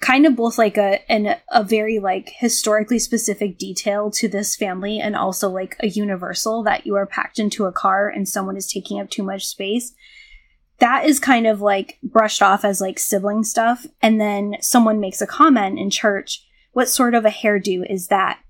[0.00, 5.00] kind of both like a an a very like historically specific detail to this family
[5.00, 8.70] and also like a universal that you are packed into a car and someone is
[8.70, 9.94] taking up too much space.
[10.78, 13.86] That is kind of like brushed off as like sibling stuff.
[14.02, 18.40] And then someone makes a comment in church what sort of a hairdo is that?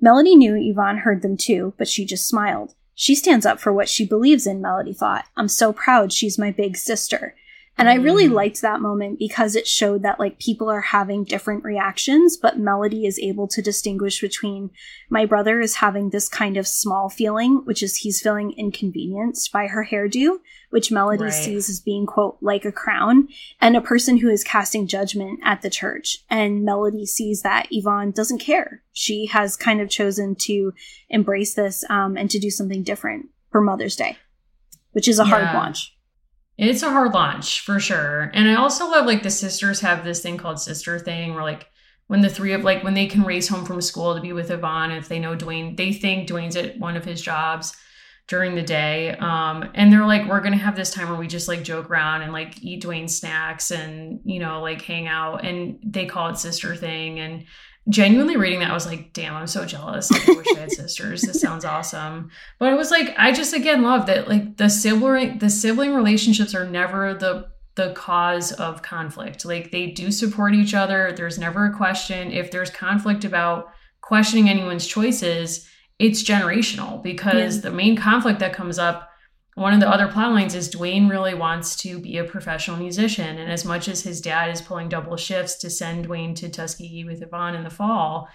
[0.00, 2.74] Melody knew yvonne heard them too but she just smiled.
[2.94, 5.26] She stands up for what she believes in melody thought.
[5.36, 6.12] I'm so proud.
[6.12, 7.36] She's my big sister
[7.78, 8.32] and I really mm.
[8.32, 13.06] liked that moment because it showed that like people are having different reactions, but Melody
[13.06, 14.70] is able to distinguish between
[15.08, 19.68] my brother is having this kind of small feeling, which is he's feeling inconvenienced by
[19.68, 20.38] her hairdo,
[20.70, 21.32] which Melody right.
[21.32, 23.28] sees as being quote like a crown,
[23.60, 26.18] and a person who is casting judgment at the church.
[26.28, 28.82] And Melody sees that Yvonne doesn't care.
[28.92, 30.72] She has kind of chosen to
[31.10, 34.18] embrace this um, and to do something different for Mother's Day,
[34.90, 35.28] which is a yeah.
[35.28, 35.94] hard launch.
[36.58, 38.32] It's a hard launch for sure.
[38.34, 41.68] And I also love like the sisters have this thing called sister thing where like
[42.08, 44.50] when the three of like when they can race home from school to be with
[44.50, 47.76] Yvonne, if they know Dwayne, they think Dwayne's at one of his jobs
[48.26, 49.16] during the day.
[49.20, 52.22] Um, and they're like, we're gonna have this time where we just like joke around
[52.22, 55.44] and like eat Dwayne snacks and you know, like hang out.
[55.44, 57.20] And they call it sister thing.
[57.20, 57.44] And
[57.88, 60.10] genuinely reading that, I was like, damn, I'm so jealous.
[60.10, 61.22] Like, I wish I had sisters.
[61.22, 62.30] This sounds awesome.
[62.58, 66.54] But it was like, I just again love that like the sibling the sibling relationships
[66.54, 69.44] are never the the cause of conflict.
[69.44, 71.12] Like they do support each other.
[71.12, 72.32] There's never a question.
[72.32, 77.62] If there's conflict about questioning anyone's choices, it's generational because yeah.
[77.62, 79.07] the main conflict that comes up
[79.58, 83.38] one of the other plot lines is Dwayne really wants to be a professional musician.
[83.38, 87.04] And as much as his dad is pulling double shifts to send Dwayne to Tuskegee
[87.04, 88.28] with Yvonne in the fall,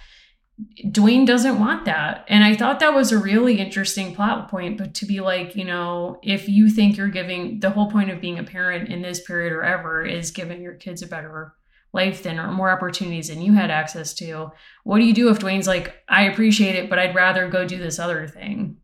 [0.85, 2.25] Dwayne doesn't want that.
[2.27, 5.65] And I thought that was a really interesting plot point, but to be like, you
[5.65, 9.21] know, if you think you're giving the whole point of being a parent in this
[9.21, 11.55] period or ever is giving your kids a better
[11.93, 14.51] life than or more opportunities than you had access to,
[14.83, 17.77] what do you do if Dwayne's like, I appreciate it, but I'd rather go do
[17.77, 18.77] this other thing?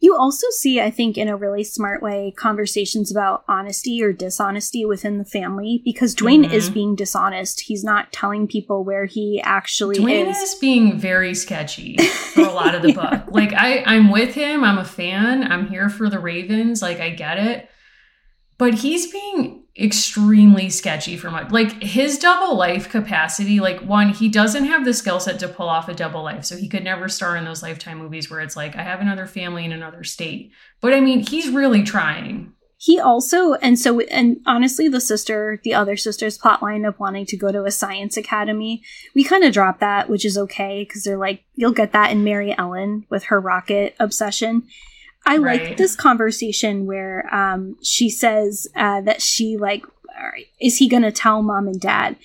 [0.00, 4.84] You also see, I think, in a really smart way, conversations about honesty or dishonesty
[4.84, 6.54] within the family because Dwayne mm-hmm.
[6.54, 7.60] is being dishonest.
[7.60, 10.38] He's not telling people where he actually Dwayne is.
[10.38, 13.24] is being very sketchy for a lot of the book.
[13.28, 14.64] Like I, I'm with him.
[14.64, 15.44] I'm a fan.
[15.44, 16.80] I'm here for the Ravens.
[16.80, 17.68] Like I get it
[18.60, 24.28] but he's being extremely sketchy for much like his double life capacity like one he
[24.28, 27.08] doesn't have the skill set to pull off a double life so he could never
[27.08, 30.52] star in those lifetime movies where it's like i have another family in another state.
[30.80, 32.52] But i mean he's really trying.
[32.76, 37.36] He also and so and honestly the sister the other sister's plotline of wanting to
[37.36, 38.82] go to a science academy
[39.14, 42.24] we kind of drop that which is okay because they're like you'll get that in
[42.24, 44.62] Maryellen with her rocket obsession
[45.26, 45.62] I right.
[45.62, 49.84] like this conversation where um, she says uh, that she like,
[50.60, 52.16] is he going to tell mom and dad?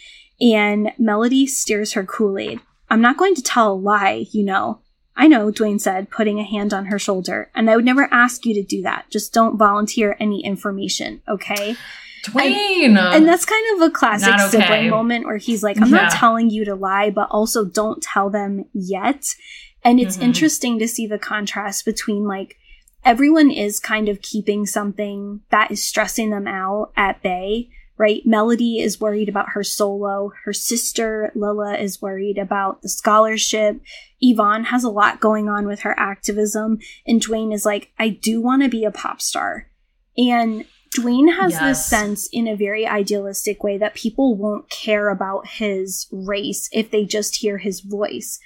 [0.41, 2.59] And Melody steers her Kool Aid.
[2.89, 4.81] I'm not going to tell a lie, you know.
[5.15, 8.45] I know, Dwayne said, putting a hand on her shoulder, and I would never ask
[8.45, 9.05] you to do that.
[9.09, 11.77] Just don't volunteer any information, okay?
[12.25, 12.85] Dwayne!
[12.85, 14.47] And, and that's kind of a classic okay.
[14.49, 16.01] sibling moment where he's like, I'm yeah.
[16.01, 19.23] not telling you to lie, but also don't tell them yet.
[19.85, 20.25] And it's mm-hmm.
[20.25, 22.57] interesting to see the contrast between like
[23.05, 28.25] everyone is kind of keeping something that is stressing them out at bay right?
[28.25, 30.31] Melody is worried about her solo.
[30.43, 33.79] Her sister, Lila, is worried about the scholarship.
[34.19, 36.79] Yvonne has a lot going on with her activism.
[37.07, 39.69] And Dwayne is like, I do want to be a pop star.
[40.17, 40.65] And
[40.97, 41.61] Dwayne has yes.
[41.61, 46.91] this sense in a very idealistic way that people won't care about his race if
[46.91, 48.39] they just hear his voice.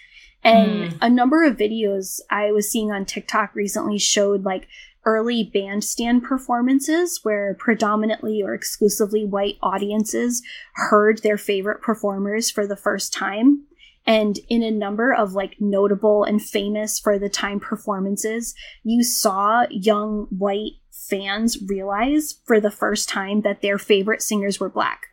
[0.44, 0.98] And mm.
[1.02, 4.68] a number of videos I was seeing on TikTok recently showed like
[5.06, 12.76] early bandstand performances where predominantly or exclusively white audiences heard their favorite performers for the
[12.76, 13.64] first time.
[14.06, 19.66] And in a number of like notable and famous for the time performances, you saw
[19.70, 25.08] young white fans realize for the first time that their favorite singers were black.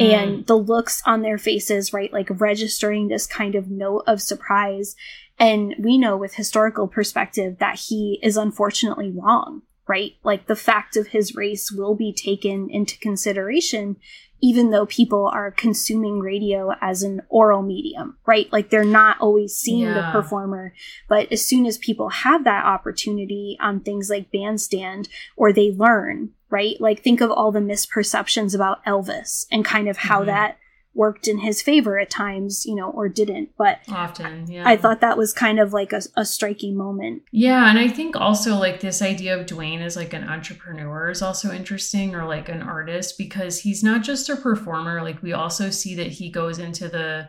[0.00, 0.12] Mm.
[0.12, 4.96] And the looks on their faces, right, like registering this kind of note of surprise
[5.40, 10.12] and we know with historical perspective that he is unfortunately wrong, right?
[10.22, 13.96] Like the fact of his race will be taken into consideration,
[14.42, 18.50] even though people are consuming radio as an oral medium, right?
[18.52, 19.94] Like they're not always seeing yeah.
[19.94, 20.72] the performer.
[21.08, 26.30] But as soon as people have that opportunity on things like bandstand or they learn,
[26.48, 26.80] right?
[26.80, 30.26] Like think of all the misperceptions about Elvis and kind of how mm-hmm.
[30.26, 30.58] that
[30.94, 33.50] worked in his favor at times, you know, or didn't.
[33.56, 34.68] But often, yeah.
[34.68, 37.22] I thought that was kind of like a, a, striking moment.
[37.30, 37.68] Yeah.
[37.70, 41.52] And I think also like this idea of Dwayne as like an entrepreneur is also
[41.52, 45.02] interesting or like an artist because he's not just a performer.
[45.02, 47.28] Like we also see that he goes into the,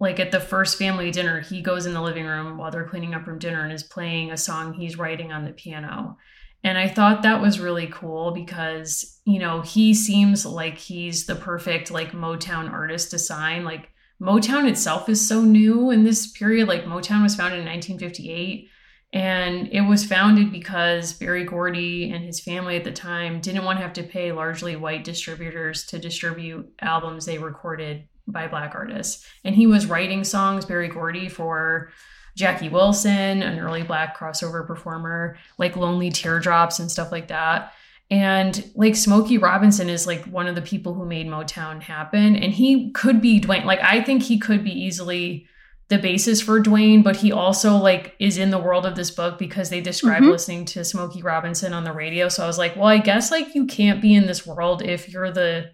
[0.00, 3.14] like at the first family dinner, he goes in the living room while they're cleaning
[3.14, 6.16] up from dinner and is playing a song he's writing on the piano.
[6.64, 11.34] And I thought that was really cool because, you know, he seems like he's the
[11.34, 13.64] perfect like Motown artist to sign.
[13.64, 13.90] Like
[14.20, 16.66] Motown itself is so new in this period.
[16.66, 18.70] Like Motown was founded in 1958
[19.12, 23.78] and it was founded because Berry Gordy and his family at the time didn't want
[23.78, 29.24] to have to pay largely white distributors to distribute albums they recorded by black artists.
[29.44, 31.90] And he was writing songs, Berry Gordy, for
[32.36, 37.72] Jackie Wilson, an early black crossover performer, like Lonely Teardrops and stuff like that.
[38.10, 42.36] And like Smokey Robinson is like one of the people who made Motown happen.
[42.36, 43.64] And he could be Dwayne.
[43.64, 45.46] Like, I think he could be easily
[45.88, 49.38] the basis for Dwayne, but he also like is in the world of this book
[49.38, 50.30] because they describe mm-hmm.
[50.30, 52.28] listening to Smokey Robinson on the radio.
[52.28, 55.10] So I was like, well, I guess like you can't be in this world if
[55.10, 55.70] you're the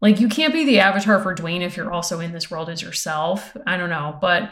[0.00, 2.82] like you can't be the avatar for Dwayne if you're also in this world as
[2.82, 3.56] yourself.
[3.66, 4.50] I don't know, but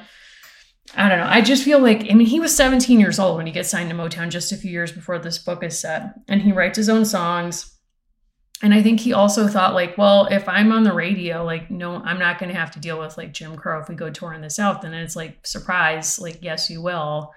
[0.94, 1.28] I don't know.
[1.28, 3.90] I just feel like, I mean, he was 17 years old when he gets signed
[3.90, 6.14] to Motown just a few years before this book is set.
[6.28, 7.74] And he writes his own songs.
[8.62, 11.96] And I think he also thought, like, well, if I'm on the radio, like, no,
[11.96, 14.34] I'm not going to have to deal with like Jim Crow if we go tour
[14.34, 14.84] in the South.
[14.84, 17.32] And then it's like, surprise, like, yes, you will.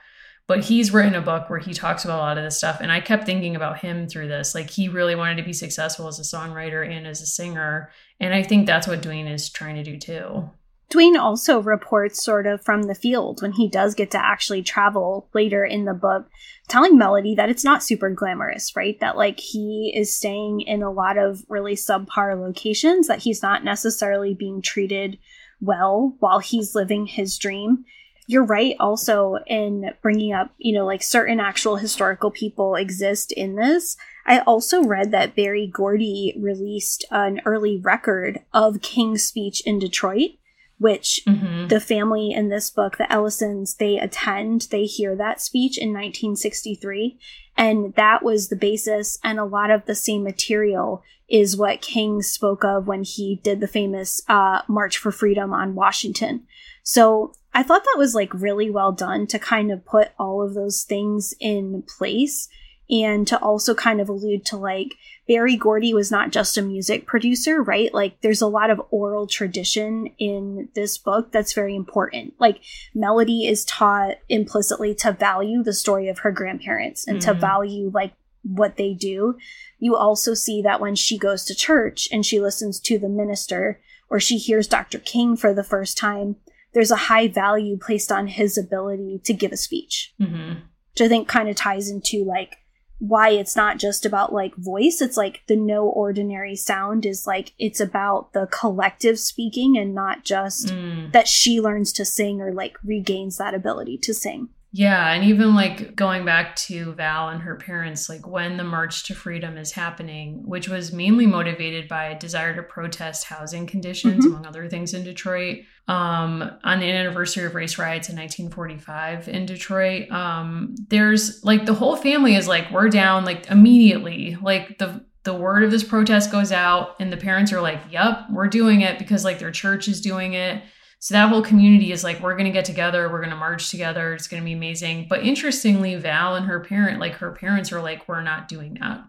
[0.48, 2.78] But he's written a book where he talks about a lot of this stuff.
[2.80, 4.54] And I kept thinking about him through this.
[4.54, 7.90] Like, he really wanted to be successful as a songwriter and as a singer.
[8.20, 10.52] And I think that's what Dwayne is trying to do too.
[10.92, 15.28] Dwayne also reports sort of from the field when he does get to actually travel
[15.34, 16.30] later in the book,
[16.68, 19.00] telling Melody that it's not super glamorous, right?
[19.00, 23.64] That like he is staying in a lot of really subpar locations, that he's not
[23.64, 25.18] necessarily being treated
[25.60, 27.86] well while he's living his dream.
[28.28, 33.56] You're right also in bringing up, you know, like certain actual historical people exist in
[33.56, 33.98] this.
[34.26, 40.32] I also read that Berry Gordy released an early record of King's speech in Detroit
[40.78, 41.68] which mm-hmm.
[41.68, 47.18] the family in this book, the Ellisons, they attend, they hear that speech in 1963.
[47.58, 52.22] And that was the basis, and a lot of the same material is what King
[52.22, 56.46] spoke of when he did the famous uh, March for Freedom on Washington.
[56.84, 60.54] So I thought that was like really well done to kind of put all of
[60.54, 62.48] those things in place
[62.90, 64.94] and to also kind of allude to like
[65.28, 67.92] Berry Gordy was not just a music producer, right?
[67.94, 72.36] Like there's a lot of oral tradition in this book that's very important.
[72.40, 72.62] Like
[72.94, 77.32] Melody is taught implicitly to value the story of her grandparents and mm-hmm.
[77.32, 78.14] to value like
[78.44, 79.38] what they do.
[79.80, 83.82] You also see that when she goes to church and she listens to the minister
[84.10, 85.00] or she hears Dr.
[85.00, 86.36] King for the first time,
[86.74, 90.14] there's a high value placed on his ability to give a speech.
[90.22, 90.60] Mm-hmm.
[90.92, 92.58] Which I think kind of ties into like
[93.00, 95.02] why it's not just about like voice.
[95.02, 100.24] It's like the no ordinary sound is like it's about the collective speaking and not
[100.24, 101.12] just mm.
[101.12, 104.50] that she learns to sing or like regains that ability to sing.
[104.78, 109.06] Yeah, and even like going back to Val and her parents, like when the March
[109.06, 114.26] to Freedom is happening, which was mainly motivated by a desire to protest housing conditions,
[114.26, 114.34] mm-hmm.
[114.34, 115.60] among other things, in Detroit.
[115.88, 121.74] Um, on the anniversary of race riots in 1945 in Detroit, um, there's like the
[121.74, 124.36] whole family is like, we're down like immediately.
[124.42, 128.26] Like the the word of this protest goes out, and the parents are like, yep,
[128.30, 130.62] we're doing it because like their church is doing it
[131.00, 133.70] so that whole community is like, we're going to get together, we're going to march
[133.70, 135.08] together, it's going to be amazing.
[135.10, 139.04] But interestingly, Val and her parent, like her parents are like, we're not doing that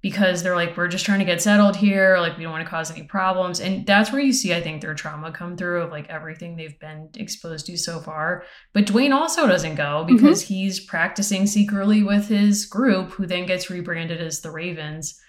[0.00, 2.18] because they're like, we're just trying to get settled here.
[2.18, 3.60] Like, we don't want to cause any problems.
[3.60, 6.78] And that's where you see, I think, their trauma come through of like everything they've
[6.78, 8.44] been exposed to so far.
[8.72, 10.14] But Dwayne also doesn't go mm-hmm.
[10.14, 10.54] because mm-hmm.
[10.54, 15.20] he's practicing secretly with his group, who then gets rebranded as the Ravens.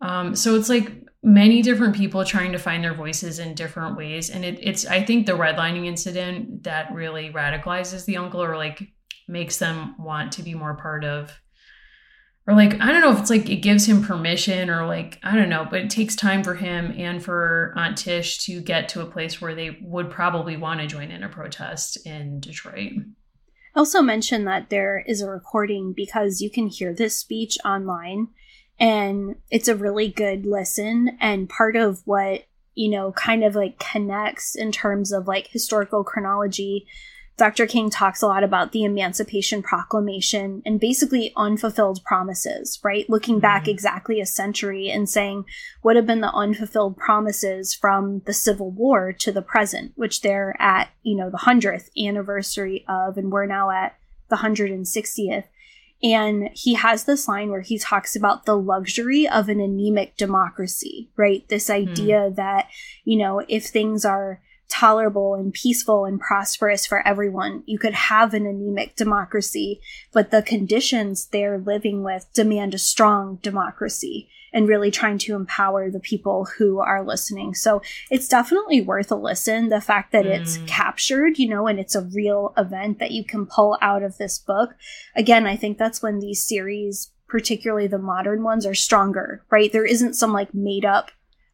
[0.00, 0.90] Um, so it's like
[1.24, 4.30] many different people trying to find their voices in different ways.
[4.30, 8.92] And it, it's, I think, the redlining incident that really radicalizes the uncle or like
[9.26, 11.32] makes them want to be more part of
[12.46, 15.34] or like I don't know if it's like it gives him permission or like I
[15.34, 19.00] don't know, but it takes time for him and for Aunt Tish to get to
[19.00, 22.92] a place where they would probably want to join in a protest in Detroit.
[23.74, 28.28] I Also mention that there is a recording because you can hear this speech online
[28.78, 32.44] and it's a really good listen and part of what
[32.74, 36.86] you know kind of like connects in terms of like historical chronology
[37.36, 43.38] dr king talks a lot about the emancipation proclamation and basically unfulfilled promises right looking
[43.38, 43.70] back mm-hmm.
[43.70, 45.44] exactly a century and saying
[45.82, 50.56] what have been the unfulfilled promises from the civil war to the present which they're
[50.60, 53.96] at you know the 100th anniversary of and we're now at
[54.30, 55.44] the 160th
[56.04, 61.10] and he has this line where he talks about the luxury of an anemic democracy,
[61.16, 61.48] right?
[61.48, 61.72] This hmm.
[61.72, 62.36] idea mm.
[62.36, 62.68] that,
[63.04, 68.34] you know, if things are tolerable and peaceful and prosperous for everyone, you could have
[68.34, 69.80] an anemic democracy,
[70.12, 75.90] but the conditions they're living with demand a strong democracy and really trying to empower
[75.90, 77.54] the people who are listening.
[77.54, 79.68] So it's definitely worth a listen.
[79.68, 80.30] The fact that mm.
[80.30, 84.16] it's captured, you know, and it's a real event that you can pull out of
[84.16, 84.70] this book.
[85.16, 89.72] Again, I think that's when these series, particularly the modern ones, are stronger, right?
[89.72, 91.10] There isn't some like made up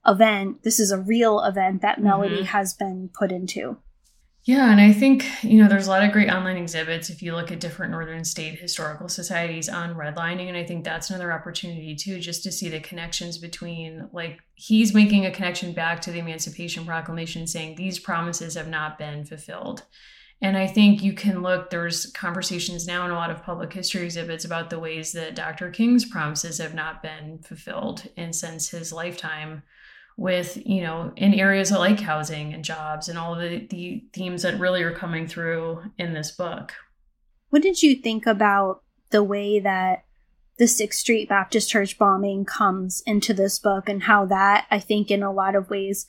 [0.07, 0.63] event.
[0.63, 2.45] This is a real event that Melody mm-hmm.
[2.45, 3.79] has been put into.
[4.51, 7.37] Yeah, and I think, you know, there's a lot of great online exhibits if you
[7.37, 10.49] look at different Northern state historical societies on redlining.
[10.49, 14.93] And I think that's another opportunity too, just to see the connections between, like, he's
[14.93, 19.85] making a connection back to the Emancipation Proclamation saying these promises have not been fulfilled.
[20.43, 24.03] And I think you can look, there's conversations now in a lot of public history
[24.03, 25.71] exhibits about the ways that Dr.
[25.71, 28.09] King's promises have not been fulfilled.
[28.17, 29.63] And since his lifetime,
[30.21, 34.61] with you know in areas like housing and jobs and all the the themes that
[34.61, 36.75] really are coming through in this book
[37.49, 40.05] what did you think about the way that
[40.59, 45.11] the Sixth Street Baptist Church bombing comes into this book and how that I think
[45.11, 46.07] in a lot of ways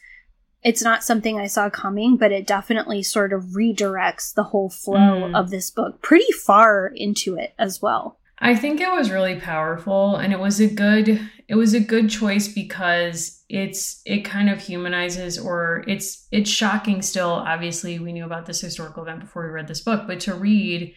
[0.62, 5.30] it's not something I saw coming, but it definitely sort of redirects the whole flow
[5.30, 5.36] mm.
[5.36, 8.20] of this book pretty far into it as well.
[8.44, 12.10] I think it was really powerful and it was a good it was a good
[12.10, 18.26] choice because it's it kind of humanizes or it's it's shocking still obviously we knew
[18.26, 20.96] about this historical event before we read this book but to read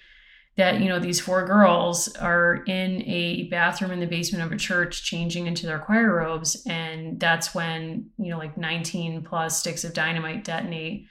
[0.57, 4.57] that you know these four girls are in a bathroom in the basement of a
[4.57, 9.84] church changing into their choir robes and that's when you know like 19 plus sticks
[9.84, 11.09] of dynamite detonate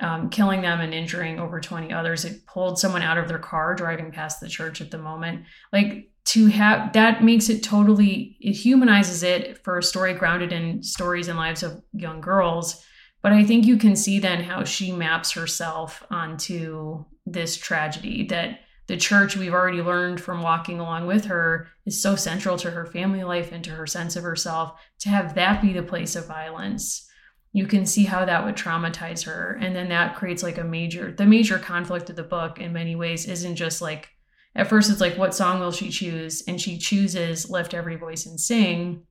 [0.00, 2.24] um, killing them and injuring over 20 others.
[2.24, 5.44] It pulled someone out of their car driving past the church at the moment.
[5.72, 10.82] Like to have that makes it totally, it humanizes it for a story grounded in
[10.82, 12.84] stories and lives of young girls.
[13.22, 18.60] But I think you can see then how she maps herself onto this tragedy that
[18.86, 22.86] the church we've already learned from walking along with her is so central to her
[22.86, 26.26] family life and to her sense of herself to have that be the place of
[26.26, 27.08] violence
[27.56, 29.58] you can see how that would traumatize her.
[29.62, 32.94] And then that creates like a major the major conflict of the book in many
[32.94, 34.10] ways isn't just like
[34.54, 36.42] at first it's like what song will she choose?
[36.46, 39.04] And she chooses lift every voice and sing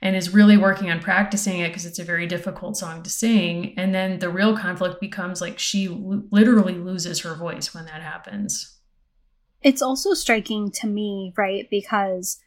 [0.00, 3.74] and is really working on practicing it because it's a very difficult song to sing.
[3.76, 8.00] And then the real conflict becomes like she l- literally loses her voice when that
[8.00, 8.80] happens.
[9.60, 12.38] It's also striking to me right because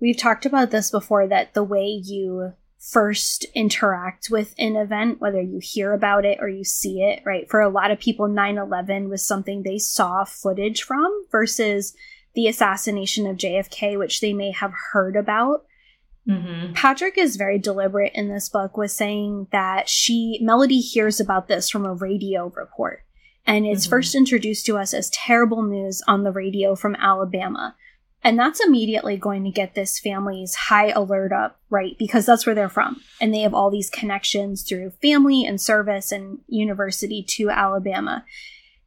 [0.00, 5.40] we've talked about this before that the way you first interact with an event, whether
[5.40, 7.48] you hear about it or you see it, right?
[7.50, 11.94] For a lot of people, 9 11 was something they saw footage from versus
[12.34, 15.64] the assassination of JFK, which they may have heard about.
[16.28, 16.72] Mm-hmm.
[16.74, 21.70] Patrick is very deliberate in this book with saying that she, Melody hears about this
[21.70, 23.04] from a radio report.
[23.46, 23.90] And it's mm-hmm.
[23.90, 27.76] first introduced to us as terrible news on the radio from Alabama.
[28.26, 31.96] And that's immediately going to get this family's high alert up, right?
[31.96, 33.00] Because that's where they're from.
[33.20, 38.24] And they have all these connections through family and service and university to Alabama.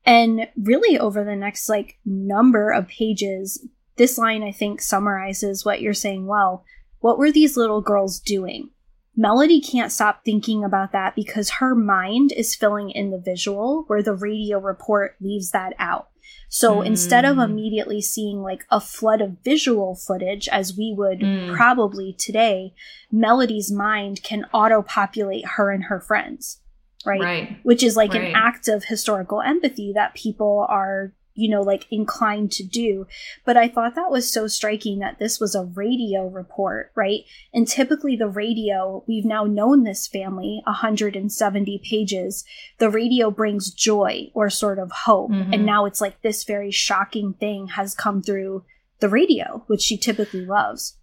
[0.06, 3.66] And really, over the next like number of pages,
[3.96, 6.66] this line I think summarizes what you're saying well.
[7.00, 8.72] What were these little girls doing?
[9.16, 14.04] Melody can't stop thinking about that because her mind is filling in the visual where
[14.04, 16.09] the radio report leaves that out.
[16.50, 16.86] So mm.
[16.86, 21.56] instead of immediately seeing like a flood of visual footage as we would mm.
[21.56, 22.74] probably today,
[23.12, 26.60] Melody's mind can auto populate her and her friends.
[27.06, 27.22] Right?
[27.22, 27.58] right.
[27.64, 28.26] Which is like right.
[28.26, 33.08] an act of historical empathy that people are you know, like inclined to do.
[33.46, 37.22] But I thought that was so striking that this was a radio report, right?
[37.54, 42.44] And typically the radio, we've now known this family 170 pages.
[42.78, 45.32] The radio brings joy or sort of hope.
[45.32, 45.54] Mm-hmm.
[45.54, 48.64] And now it's like this very shocking thing has come through
[49.00, 50.98] the radio, which she typically loves.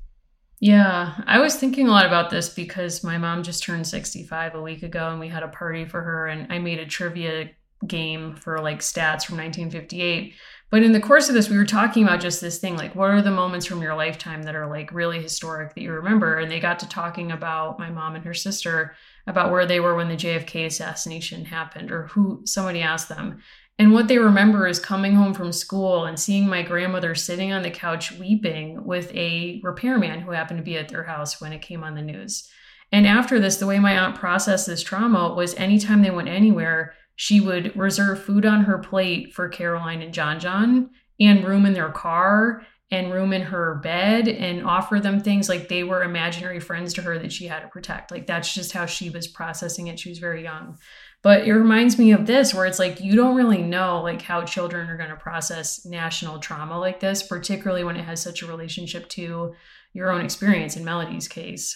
[0.59, 4.63] Yeah, I was thinking a lot about this because my mom just turned 65 a
[4.63, 7.51] week ago and we had a party for her and I made a trivia
[7.87, 10.35] game for like stats from 1958.
[10.69, 13.11] But in the course of this, we were talking about just this thing like, what
[13.11, 16.39] are the moments from your lifetime that are like really historic that you remember?
[16.39, 18.97] And they got to talking about my mom and her sister
[19.29, 23.41] about where they were when the JFK assassination happened, or who somebody asked them.
[23.79, 27.63] And what they remember is coming home from school and seeing my grandmother sitting on
[27.63, 31.63] the couch weeping with a repairman who happened to be at their house when it
[31.63, 32.51] came on the news.
[32.91, 36.95] And after this, the way my aunt processed this trauma was anytime they went anywhere,
[37.17, 41.73] she would reserve food on her plate for Caroline and John John and room in
[41.73, 46.61] their car and room in her bed and offer them things like they were imaginary
[46.61, 48.13] friends to her that she had to protect.
[48.13, 49.99] Like that's just how she was processing it.
[49.99, 50.79] She was very young.
[51.23, 54.45] But it reminds me of this where it's like you don't really know like how
[54.45, 58.47] children are going to process national trauma like this, particularly when it has such a
[58.47, 59.55] relationship to
[59.93, 61.75] your own experience in Melody's case.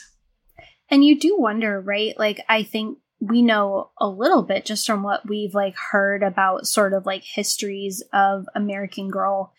[0.90, 2.16] And you do wonder, right?
[2.16, 6.66] Like I think we know a little bit just from what we've like heard about
[6.66, 9.52] sort of like histories of American Girl.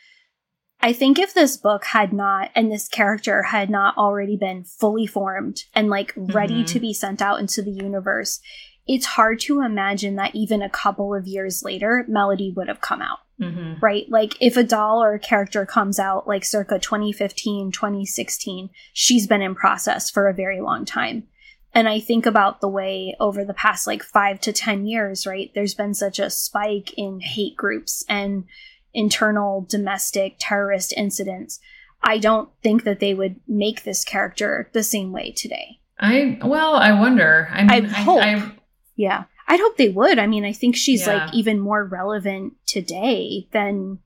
[0.82, 5.06] I think if this book had not and this character had not already been fully
[5.06, 6.74] formed and like ready mm-hmm.
[6.74, 8.40] to be sent out into the universe,
[8.88, 13.02] it's hard to imagine that even a couple of years later, Melody would have come
[13.02, 13.20] out.
[13.40, 13.80] Mm-hmm.
[13.80, 14.10] Right?
[14.10, 19.42] Like if a doll or a character comes out like circa 2015, 2016, she's been
[19.42, 21.28] in process for a very long time.
[21.74, 25.52] And I think about the way over the past like five to 10 years, right?
[25.56, 28.46] There's been such a spike in hate groups and
[28.94, 31.60] internal domestic terrorist incidents.
[32.04, 35.80] I don't think that they would make this character the same way today.
[36.00, 37.48] I, well, I wonder.
[37.52, 38.22] I, mean, I hope.
[38.22, 38.52] I, I,
[38.96, 39.24] yeah.
[39.48, 40.18] I'd hope they would.
[40.18, 41.26] I mean, I think she's yeah.
[41.26, 44.00] like even more relevant today than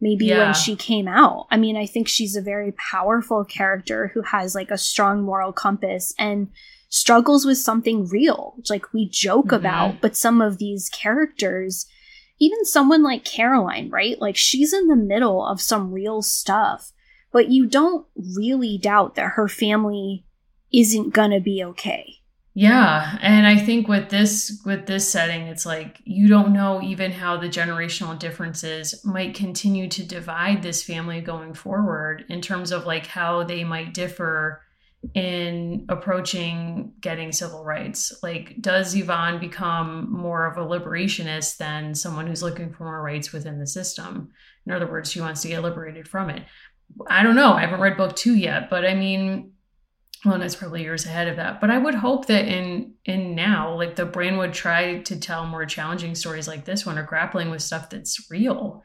[0.00, 0.44] maybe yeah.
[0.44, 1.46] when she came out.
[1.50, 5.52] I mean, I think she's a very powerful character who has like a strong moral
[5.52, 6.48] compass and
[6.92, 9.54] struggles with something real, like we joke mm-hmm.
[9.54, 11.86] about, but some of these characters,
[12.38, 14.20] even someone like Caroline, right?
[14.20, 16.92] Like she's in the middle of some real stuff,
[17.32, 20.26] but you don't really doubt that her family
[20.70, 22.16] isn't gonna be okay.
[22.54, 27.10] Yeah, and I think with this with this setting it's like you don't know even
[27.10, 32.84] how the generational differences might continue to divide this family going forward in terms of
[32.84, 34.60] like how they might differ
[35.14, 38.12] in approaching getting civil rights?
[38.22, 43.32] Like, does Yvonne become more of a liberationist than someone who's looking for more rights
[43.32, 44.30] within the system?
[44.66, 46.44] In other words, she wants to get liberated from it.
[47.08, 47.52] I don't know.
[47.52, 49.52] I haven't read book two yet, but I mean,
[50.24, 51.60] well, that's probably years ahead of that.
[51.60, 55.46] But I would hope that in in now, like the brain would try to tell
[55.46, 58.84] more challenging stories like this one, or grappling with stuff that's real.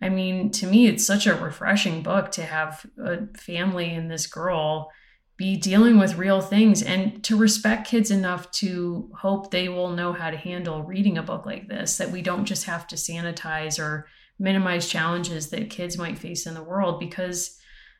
[0.00, 4.26] I mean, to me, it's such a refreshing book to have a family and this
[4.26, 4.90] girl
[5.38, 6.82] be dealing with real things.
[6.82, 11.22] And to respect kids enough to hope they will know how to handle reading a
[11.22, 14.08] book like this, that we don't just have to sanitize or
[14.38, 17.56] minimize challenges that kids might face in the world because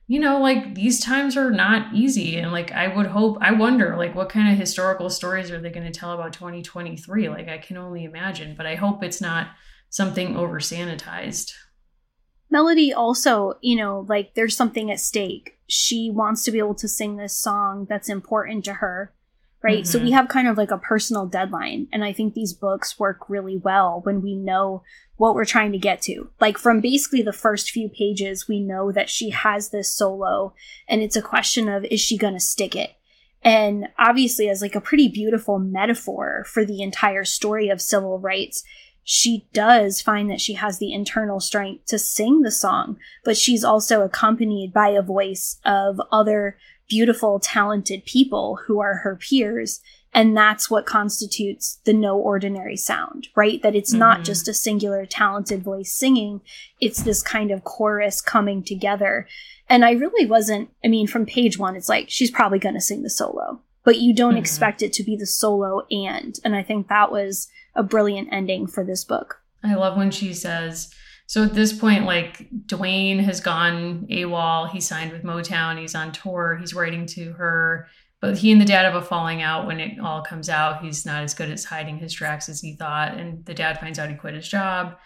[0.06, 2.36] you know like these times are not easy.
[2.36, 5.70] And like i would hope i wonder like what kind of historical stories are they
[5.70, 8.54] going to tell about 2023 like i can only imagine.
[8.56, 9.48] But i hope it's not
[9.90, 11.52] something over sanitized
[12.50, 16.88] melody also you know like there's something at stake she wants to be able to
[16.88, 19.12] sing this song that's important to her
[19.62, 19.84] right mm-hmm.
[19.84, 20.14] so we mm-hmm.
[20.14, 24.00] have kind of like a personal deadline and i think these books work really well
[24.04, 24.82] when we know
[25.16, 28.92] what we're trying to get to like from basically the first few pages we know
[28.92, 30.54] that she has this solo
[30.88, 32.92] and it's a question of is she going to stick it
[33.42, 38.62] and obviously as like a pretty beautiful metaphor for the entire story of civil rights
[39.10, 43.64] she does find that she has the internal strength to sing the song, but she's
[43.64, 46.58] also accompanied by a voice of other
[46.90, 49.80] beautiful, talented people who are her peers.
[50.12, 53.62] And that's what constitutes the no ordinary sound, right?
[53.62, 54.00] That it's mm-hmm.
[54.00, 56.42] not just a singular talented voice singing.
[56.78, 59.26] It's this kind of chorus coming together.
[59.70, 62.80] And I really wasn't, I mean, from page one, it's like, she's probably going to
[62.82, 64.40] sing the solo, but you don't mm-hmm.
[64.40, 66.38] expect it to be the solo and.
[66.44, 69.40] And I think that was a brilliant ending for this book.
[69.64, 70.92] I love when she says,
[71.26, 74.68] so at this point, like Dwayne has gone AWOL.
[74.68, 75.80] He signed with Motown.
[75.80, 76.58] He's on tour.
[76.60, 77.86] He's writing to her.
[78.20, 80.84] But he and the dad have a falling out when it all comes out.
[80.84, 83.16] He's not as good at hiding his tracks as he thought.
[83.16, 84.98] And the dad finds out he quit his job.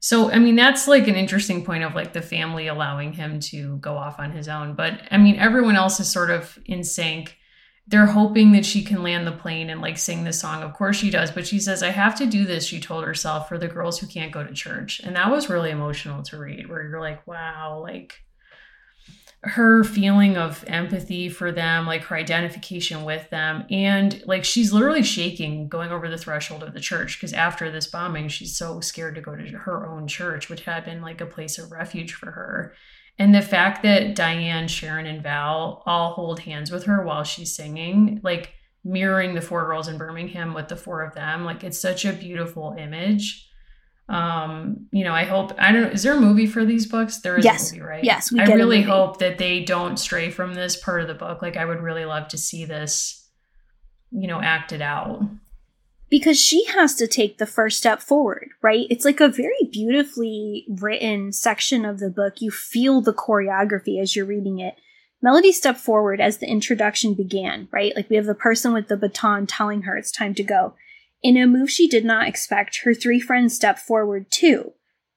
[0.00, 3.76] So, I mean, that's like an interesting point of like the family allowing him to
[3.76, 4.74] go off on his own.
[4.74, 7.36] But I mean, everyone else is sort of in sync
[7.86, 10.62] they're hoping that she can land the plane and like sing the song.
[10.62, 13.48] Of course she does, but she says, I have to do this, she told herself,
[13.48, 15.00] for the girls who can't go to church.
[15.00, 18.24] And that was really emotional to read, where you're like, wow, like
[19.42, 23.66] her feeling of empathy for them, like her identification with them.
[23.70, 27.86] And like she's literally shaking going over the threshold of the church because after this
[27.86, 31.26] bombing, she's so scared to go to her own church, which had been like a
[31.26, 32.74] place of refuge for her.
[33.18, 37.54] And the fact that Diane, Sharon, and Val all hold hands with her while she's
[37.54, 41.78] singing, like mirroring the four girls in Birmingham with the four of them, like it's
[41.78, 43.48] such a beautiful image.
[44.08, 47.20] Um, you know, I hope I don't is there a movie for these books?
[47.20, 47.70] There is yes.
[47.70, 48.04] a movie, right?
[48.04, 51.40] Yes, I really hope that they don't stray from this part of the book.
[51.40, 53.26] Like I would really love to see this,
[54.10, 55.22] you know, acted out
[56.14, 58.86] because she has to take the first step forward, right?
[58.88, 62.34] It's like a very beautifully written section of the book.
[62.40, 64.76] You feel the choreography as you're reading it.
[65.20, 67.96] Melody stepped forward as the introduction began, right?
[67.96, 70.74] Like we have the person with the baton telling her it's time to go.
[71.20, 74.74] In a move she did not expect, her three friends step forward too.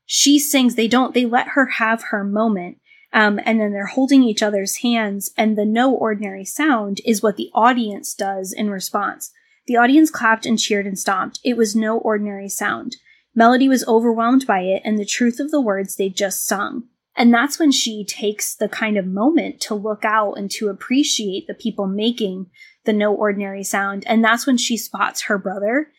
[0.07, 2.79] She sings, they don't, they let her have her moment.
[3.13, 7.37] Um, and then they're holding each other's hands, and the no ordinary sound is what
[7.37, 9.31] the audience does in response.
[9.67, 11.39] The audience clapped and cheered and stomped.
[11.43, 12.95] It was no ordinary sound.
[13.35, 16.85] Melody was overwhelmed by it and the truth of the words they'd just sung.
[17.15, 21.47] And that's when she takes the kind of moment to look out and to appreciate
[21.47, 22.47] the people making
[22.85, 24.03] the no ordinary sound.
[24.07, 25.91] And that's when she spots her brother.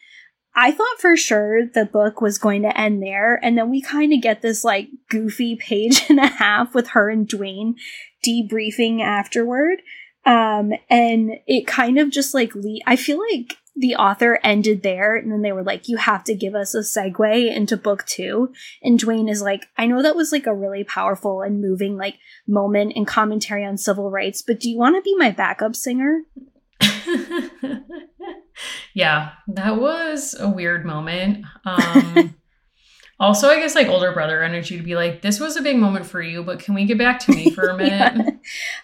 [0.54, 3.38] I thought for sure the book was going to end there.
[3.44, 7.10] And then we kind of get this like goofy page and a half with her
[7.10, 7.74] and Dwayne
[8.26, 9.82] debriefing afterward.
[10.28, 15.16] Um, and it kind of just like, le- I feel like the author ended there
[15.16, 18.52] and then they were like, you have to give us a segue into book two.
[18.82, 22.18] And Dwayne is like, I know that was like a really powerful and moving like
[22.46, 26.20] moment and commentary on civil rights, but do you want to be my backup singer?
[28.92, 31.46] yeah, that was a weird moment.
[31.64, 32.34] Um,
[33.20, 36.06] Also, I guess like older brother energy to be like, this was a big moment
[36.06, 37.92] for you, but can we get back to me for a minute?
[37.92, 38.30] yeah.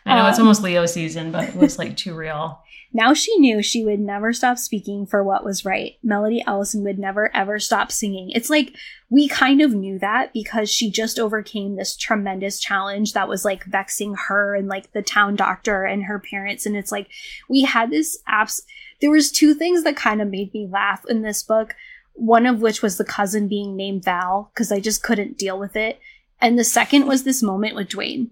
[0.04, 2.60] I know um, it's almost Leo season, but it was like too real.
[2.96, 5.94] Now she knew she would never stop speaking for what was right.
[6.04, 8.30] Melody Ellison would never ever stop singing.
[8.30, 8.72] It's like
[9.10, 13.64] we kind of knew that because she just overcame this tremendous challenge that was like
[13.64, 16.66] vexing her and like the town doctor and her parents.
[16.66, 17.08] And it's like
[17.48, 18.60] we had this apps.
[19.00, 21.74] There was two things that kind of made me laugh in this book
[22.14, 25.76] one of which was the cousin being named Val, because I just couldn't deal with
[25.76, 26.00] it.
[26.40, 28.30] And the second was this moment with Dwayne.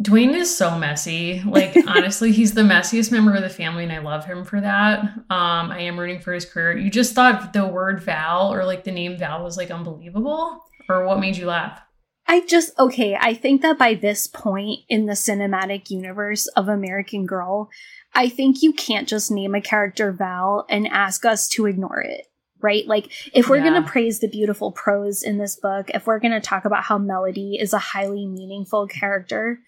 [0.00, 1.40] Dwayne is so messy.
[1.46, 5.00] Like honestly, he's the messiest member of the family, and I love him for that.
[5.30, 6.76] Um, I am rooting for his career.
[6.76, 11.06] You just thought the word Val or like the name Val was like unbelievable, or
[11.06, 11.80] what made you laugh?
[12.26, 13.16] I just okay.
[13.20, 17.68] I think that by this point in the cinematic universe of American Girl,
[18.14, 22.26] I think you can't just name a character Val and ask us to ignore it,
[22.62, 22.86] right?
[22.86, 23.70] Like, if we're yeah.
[23.70, 26.84] going to praise the beautiful prose in this book, if we're going to talk about
[26.84, 29.58] how Melody is a highly meaningful character,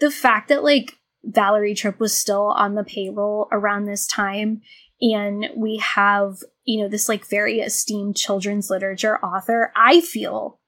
[0.00, 4.62] the fact that, like, Valerie Tripp was still on the payroll around this time,
[5.00, 10.58] and we have, you know, this, like, very esteemed children's literature author, I feel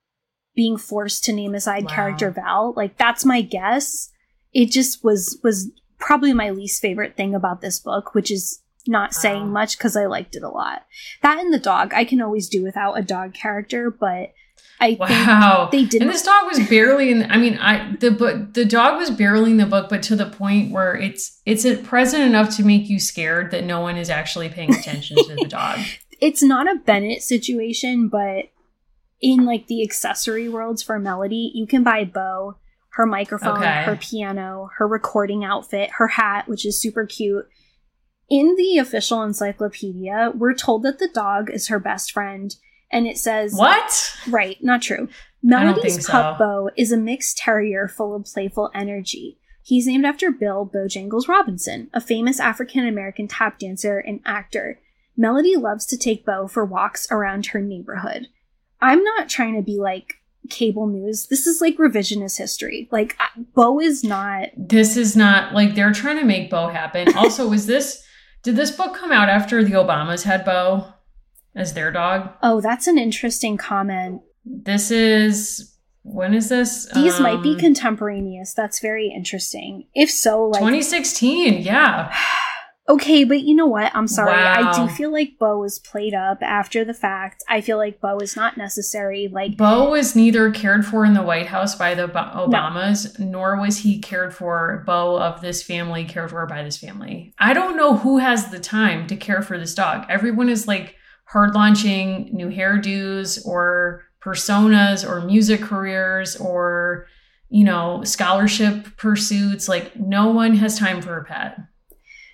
[0.56, 1.90] being forced to name a side wow.
[1.90, 2.72] character Val.
[2.74, 4.10] Like, that's my guess.
[4.52, 9.14] It just was, was probably my least favorite thing about this book, which is not
[9.14, 10.86] saying much because I liked it a lot.
[11.22, 14.32] That and the dog, I can always do without a dog character, but
[14.80, 15.68] I wow.
[15.72, 16.02] they didn't.
[16.02, 17.30] And this dog was barely in.
[17.30, 20.26] I mean, I the but the dog was barely in the book, but to the
[20.26, 24.48] point where it's it's present enough to make you scared that no one is actually
[24.48, 25.78] paying attention to the dog.
[26.18, 28.46] It's not a Bennett situation, but
[29.20, 32.56] in like the accessory worlds for Melody, you can buy Bo
[32.96, 33.82] her microphone, okay.
[33.82, 37.46] her piano, her recording outfit, her hat, which is super cute.
[38.30, 42.54] In the official encyclopedia, we're told that the dog is her best friend
[42.90, 44.16] And it says What?
[44.28, 45.08] Right, not true.
[45.42, 46.44] Melody's pup so.
[46.44, 49.38] Bo is a mixed terrier full of playful energy.
[49.62, 54.80] He's named after Bill Bojangles Robinson, a famous African American tap dancer and actor.
[55.16, 58.28] Melody loves to take Bo for walks around her neighborhood.
[58.80, 60.14] I'm not trying to be like
[60.48, 61.26] cable news.
[61.26, 62.88] This is like revisionist history.
[62.90, 63.16] Like
[63.54, 64.48] Bo is not.
[64.56, 67.08] This is not like they're trying to make Bo happen.
[67.16, 68.04] Also, was this
[68.42, 70.86] did this book come out after the Obamas had Bo
[71.54, 72.30] as their dog?
[72.42, 74.22] Oh, that's an interesting comment.
[74.44, 76.86] This is when is this?
[76.94, 78.54] These um, might be um, contemporaneous.
[78.54, 79.86] That's very interesting.
[79.94, 82.14] If so, like 2016, yeah.
[82.88, 83.90] Okay, but you know what?
[83.94, 84.30] I'm sorry.
[84.30, 84.72] Wow.
[84.72, 87.42] I do feel like Bo was played up after the fact.
[87.48, 89.28] I feel like Bo is not necessary.
[89.28, 93.26] Like Bo was neither cared for in the White House by the Obamas, no.
[93.26, 94.84] nor was he cared for.
[94.86, 97.34] Bo of this family cared for by this family.
[97.38, 100.06] I don't know who has the time to care for this dog.
[100.08, 107.06] Everyone is like hard launching new hairdos or personas or music careers or
[107.48, 109.68] you know scholarship pursuits.
[109.68, 111.58] Like no one has time for a pet.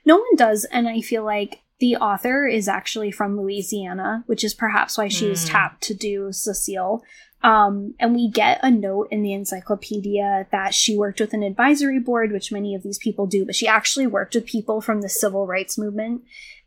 [0.04, 4.54] No one does, and I feel like the author is actually from Louisiana, which is
[4.54, 5.52] perhaps why she was hmm.
[5.52, 7.02] tapped to do Cecile.
[7.42, 11.98] Um, and we get a note in the encyclopedia that she worked with an advisory
[11.98, 15.08] board, which many of these people do, but she actually worked with people from the
[15.08, 16.22] civil rights movement.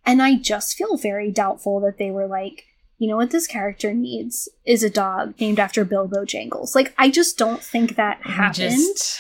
[0.05, 2.65] And I just feel very doubtful that they were like,
[2.97, 6.75] you know what this character needs is a dog named after Bill Bojangles.
[6.75, 8.71] Like, I just don't think that happened.
[8.71, 9.19] Just,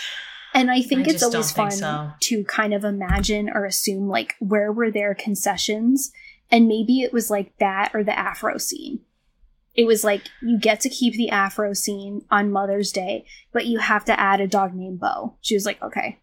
[0.55, 2.11] and I think I it's always fun so.
[2.21, 6.11] to kind of imagine or assume like where were their concessions
[6.49, 9.01] and maybe it was like that or the afro scene.
[9.73, 13.79] It was like you get to keep the afro scene on Mother's Day, but you
[13.79, 15.35] have to add a dog named Bo.
[15.41, 16.17] She was like, "Okay."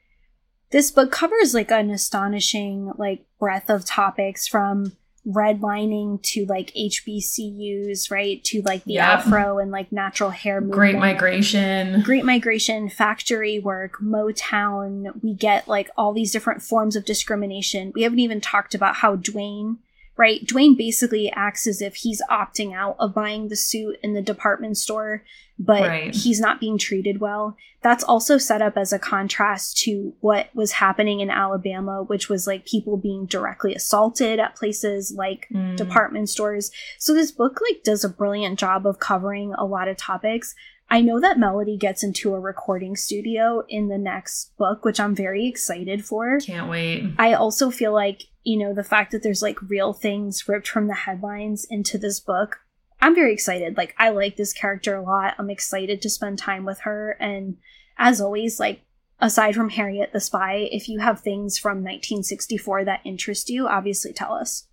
[0.71, 4.97] This book covers like an astonishing like breadth of topics from
[5.27, 8.43] redlining to like HBCUs, right?
[8.45, 9.21] To like the yep.
[9.21, 10.75] Afro and like natural hair movement.
[10.75, 12.03] Great migration.
[12.03, 15.23] Great migration, factory work, Motown.
[15.23, 17.93] We get like all these different forms of discrimination.
[17.95, 19.77] We haven't even talked about how Dwayne
[20.17, 20.45] right?
[20.45, 24.77] Dwayne basically acts as if he's opting out of buying the suit in the department
[24.79, 25.23] store
[25.59, 26.15] but right.
[26.15, 27.57] he's not being treated well.
[27.83, 32.47] That's also set up as a contrast to what was happening in Alabama, which was
[32.47, 35.77] like people being directly assaulted at places like mm.
[35.77, 36.71] department stores.
[36.99, 40.55] So this book like does a brilliant job of covering a lot of topics.
[40.93, 45.15] I know that Melody gets into a recording studio in the next book, which I'm
[45.15, 46.39] very excited for.
[46.39, 47.15] Can't wait.
[47.19, 50.87] I also feel like, you know, the fact that there's like real things ripped from
[50.89, 52.59] the headlines into this book
[53.03, 53.77] I'm very excited.
[53.77, 55.35] Like, I like this character a lot.
[55.37, 57.17] I'm excited to spend time with her.
[57.19, 57.57] And
[57.99, 58.83] as always, like,
[59.19, 64.13] aside from Harriet the Spy, if you have things from 1964 that interest you, obviously
[64.13, 64.69] tell us.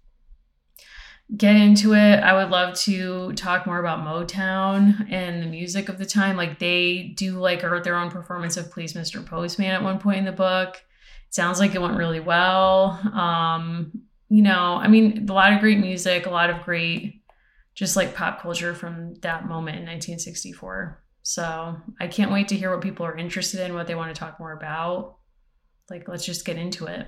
[1.36, 2.19] Get into it.
[2.19, 6.36] I would love to talk more about Motown and the music of the time.
[6.36, 9.23] Like, they do like their own performance of Please Mr.
[9.23, 10.75] Postman at one point in the book.
[11.27, 12.99] It sounds like it went really well.
[13.13, 17.19] Um, you know, I mean, a lot of great music, a lot of great
[17.80, 21.01] just like pop culture from that moment in 1964.
[21.23, 24.19] So I can't wait to hear what people are interested in, what they want to
[24.19, 25.17] talk more about.
[25.89, 27.07] Like, let's just get into it.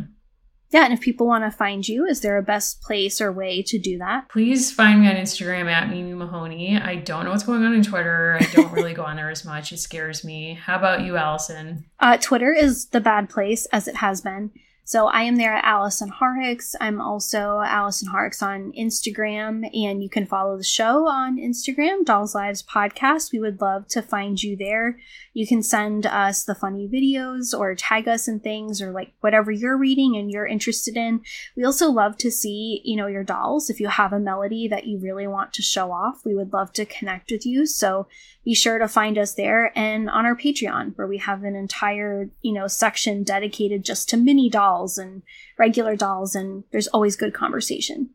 [0.72, 3.62] Yeah, and if people want to find you, is there a best place or way
[3.64, 4.30] to do that?
[4.30, 6.78] Please find me on Instagram at Mimi Mahoney.
[6.78, 8.38] I don't know what's going on in Twitter.
[8.40, 9.74] I don't really go on there as much.
[9.74, 10.54] It scares me.
[10.54, 11.86] How about you, Allison?
[12.00, 14.52] Uh, Twitter is the bad place, as it has been.
[14.84, 16.76] So I am there at Allison Horrocks.
[16.82, 22.36] I'm also Allison Horrocks on Instagram, and you can follow the show on Instagram, Dolls
[22.36, 23.32] Lives Podcast.
[23.32, 24.98] We would love to find you there.
[25.34, 29.50] You can send us the funny videos or tag us in things or like whatever
[29.50, 31.22] you're reading and you're interested in.
[31.56, 33.70] We also love to see, you know, your dolls.
[33.70, 36.74] If you have a melody that you really want to show off, we would love
[36.74, 37.66] to connect with you.
[37.66, 38.08] So
[38.44, 42.30] be sure to find us there and on our Patreon, where we have an entire,
[42.42, 45.22] you know, section dedicated just to mini dolls and
[45.58, 48.10] regular dolls, and there's always good conversation.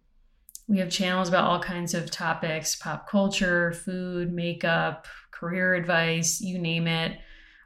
[0.69, 5.07] We have channels about all kinds of topics pop culture, food, makeup,
[5.39, 7.19] career advice, you name it.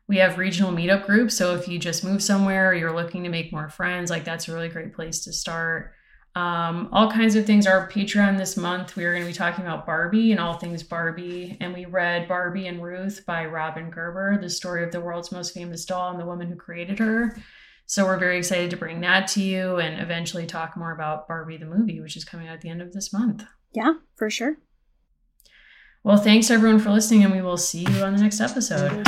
[0.09, 1.37] We have regional meetup groups.
[1.37, 4.49] So if you just move somewhere or you're looking to make more friends, like that's
[4.49, 5.93] a really great place to start
[6.37, 7.66] um, all kinds of things.
[7.66, 10.83] Our Patreon this month, we are going to be talking about Barbie and all things
[10.83, 11.57] Barbie.
[11.61, 15.55] And we read Barbie and Ruth by Robin Gerber, the story of the world's most
[15.55, 17.37] famous doll and the woman who created her.
[17.87, 21.57] So we're very excited to bring that to you and eventually talk more about Barbie
[21.57, 23.45] the movie, which is coming out at the end of this month.
[23.73, 24.59] Yeah, for sure.
[26.03, 29.07] Well, thanks everyone for listening, and we will see you on the next episode.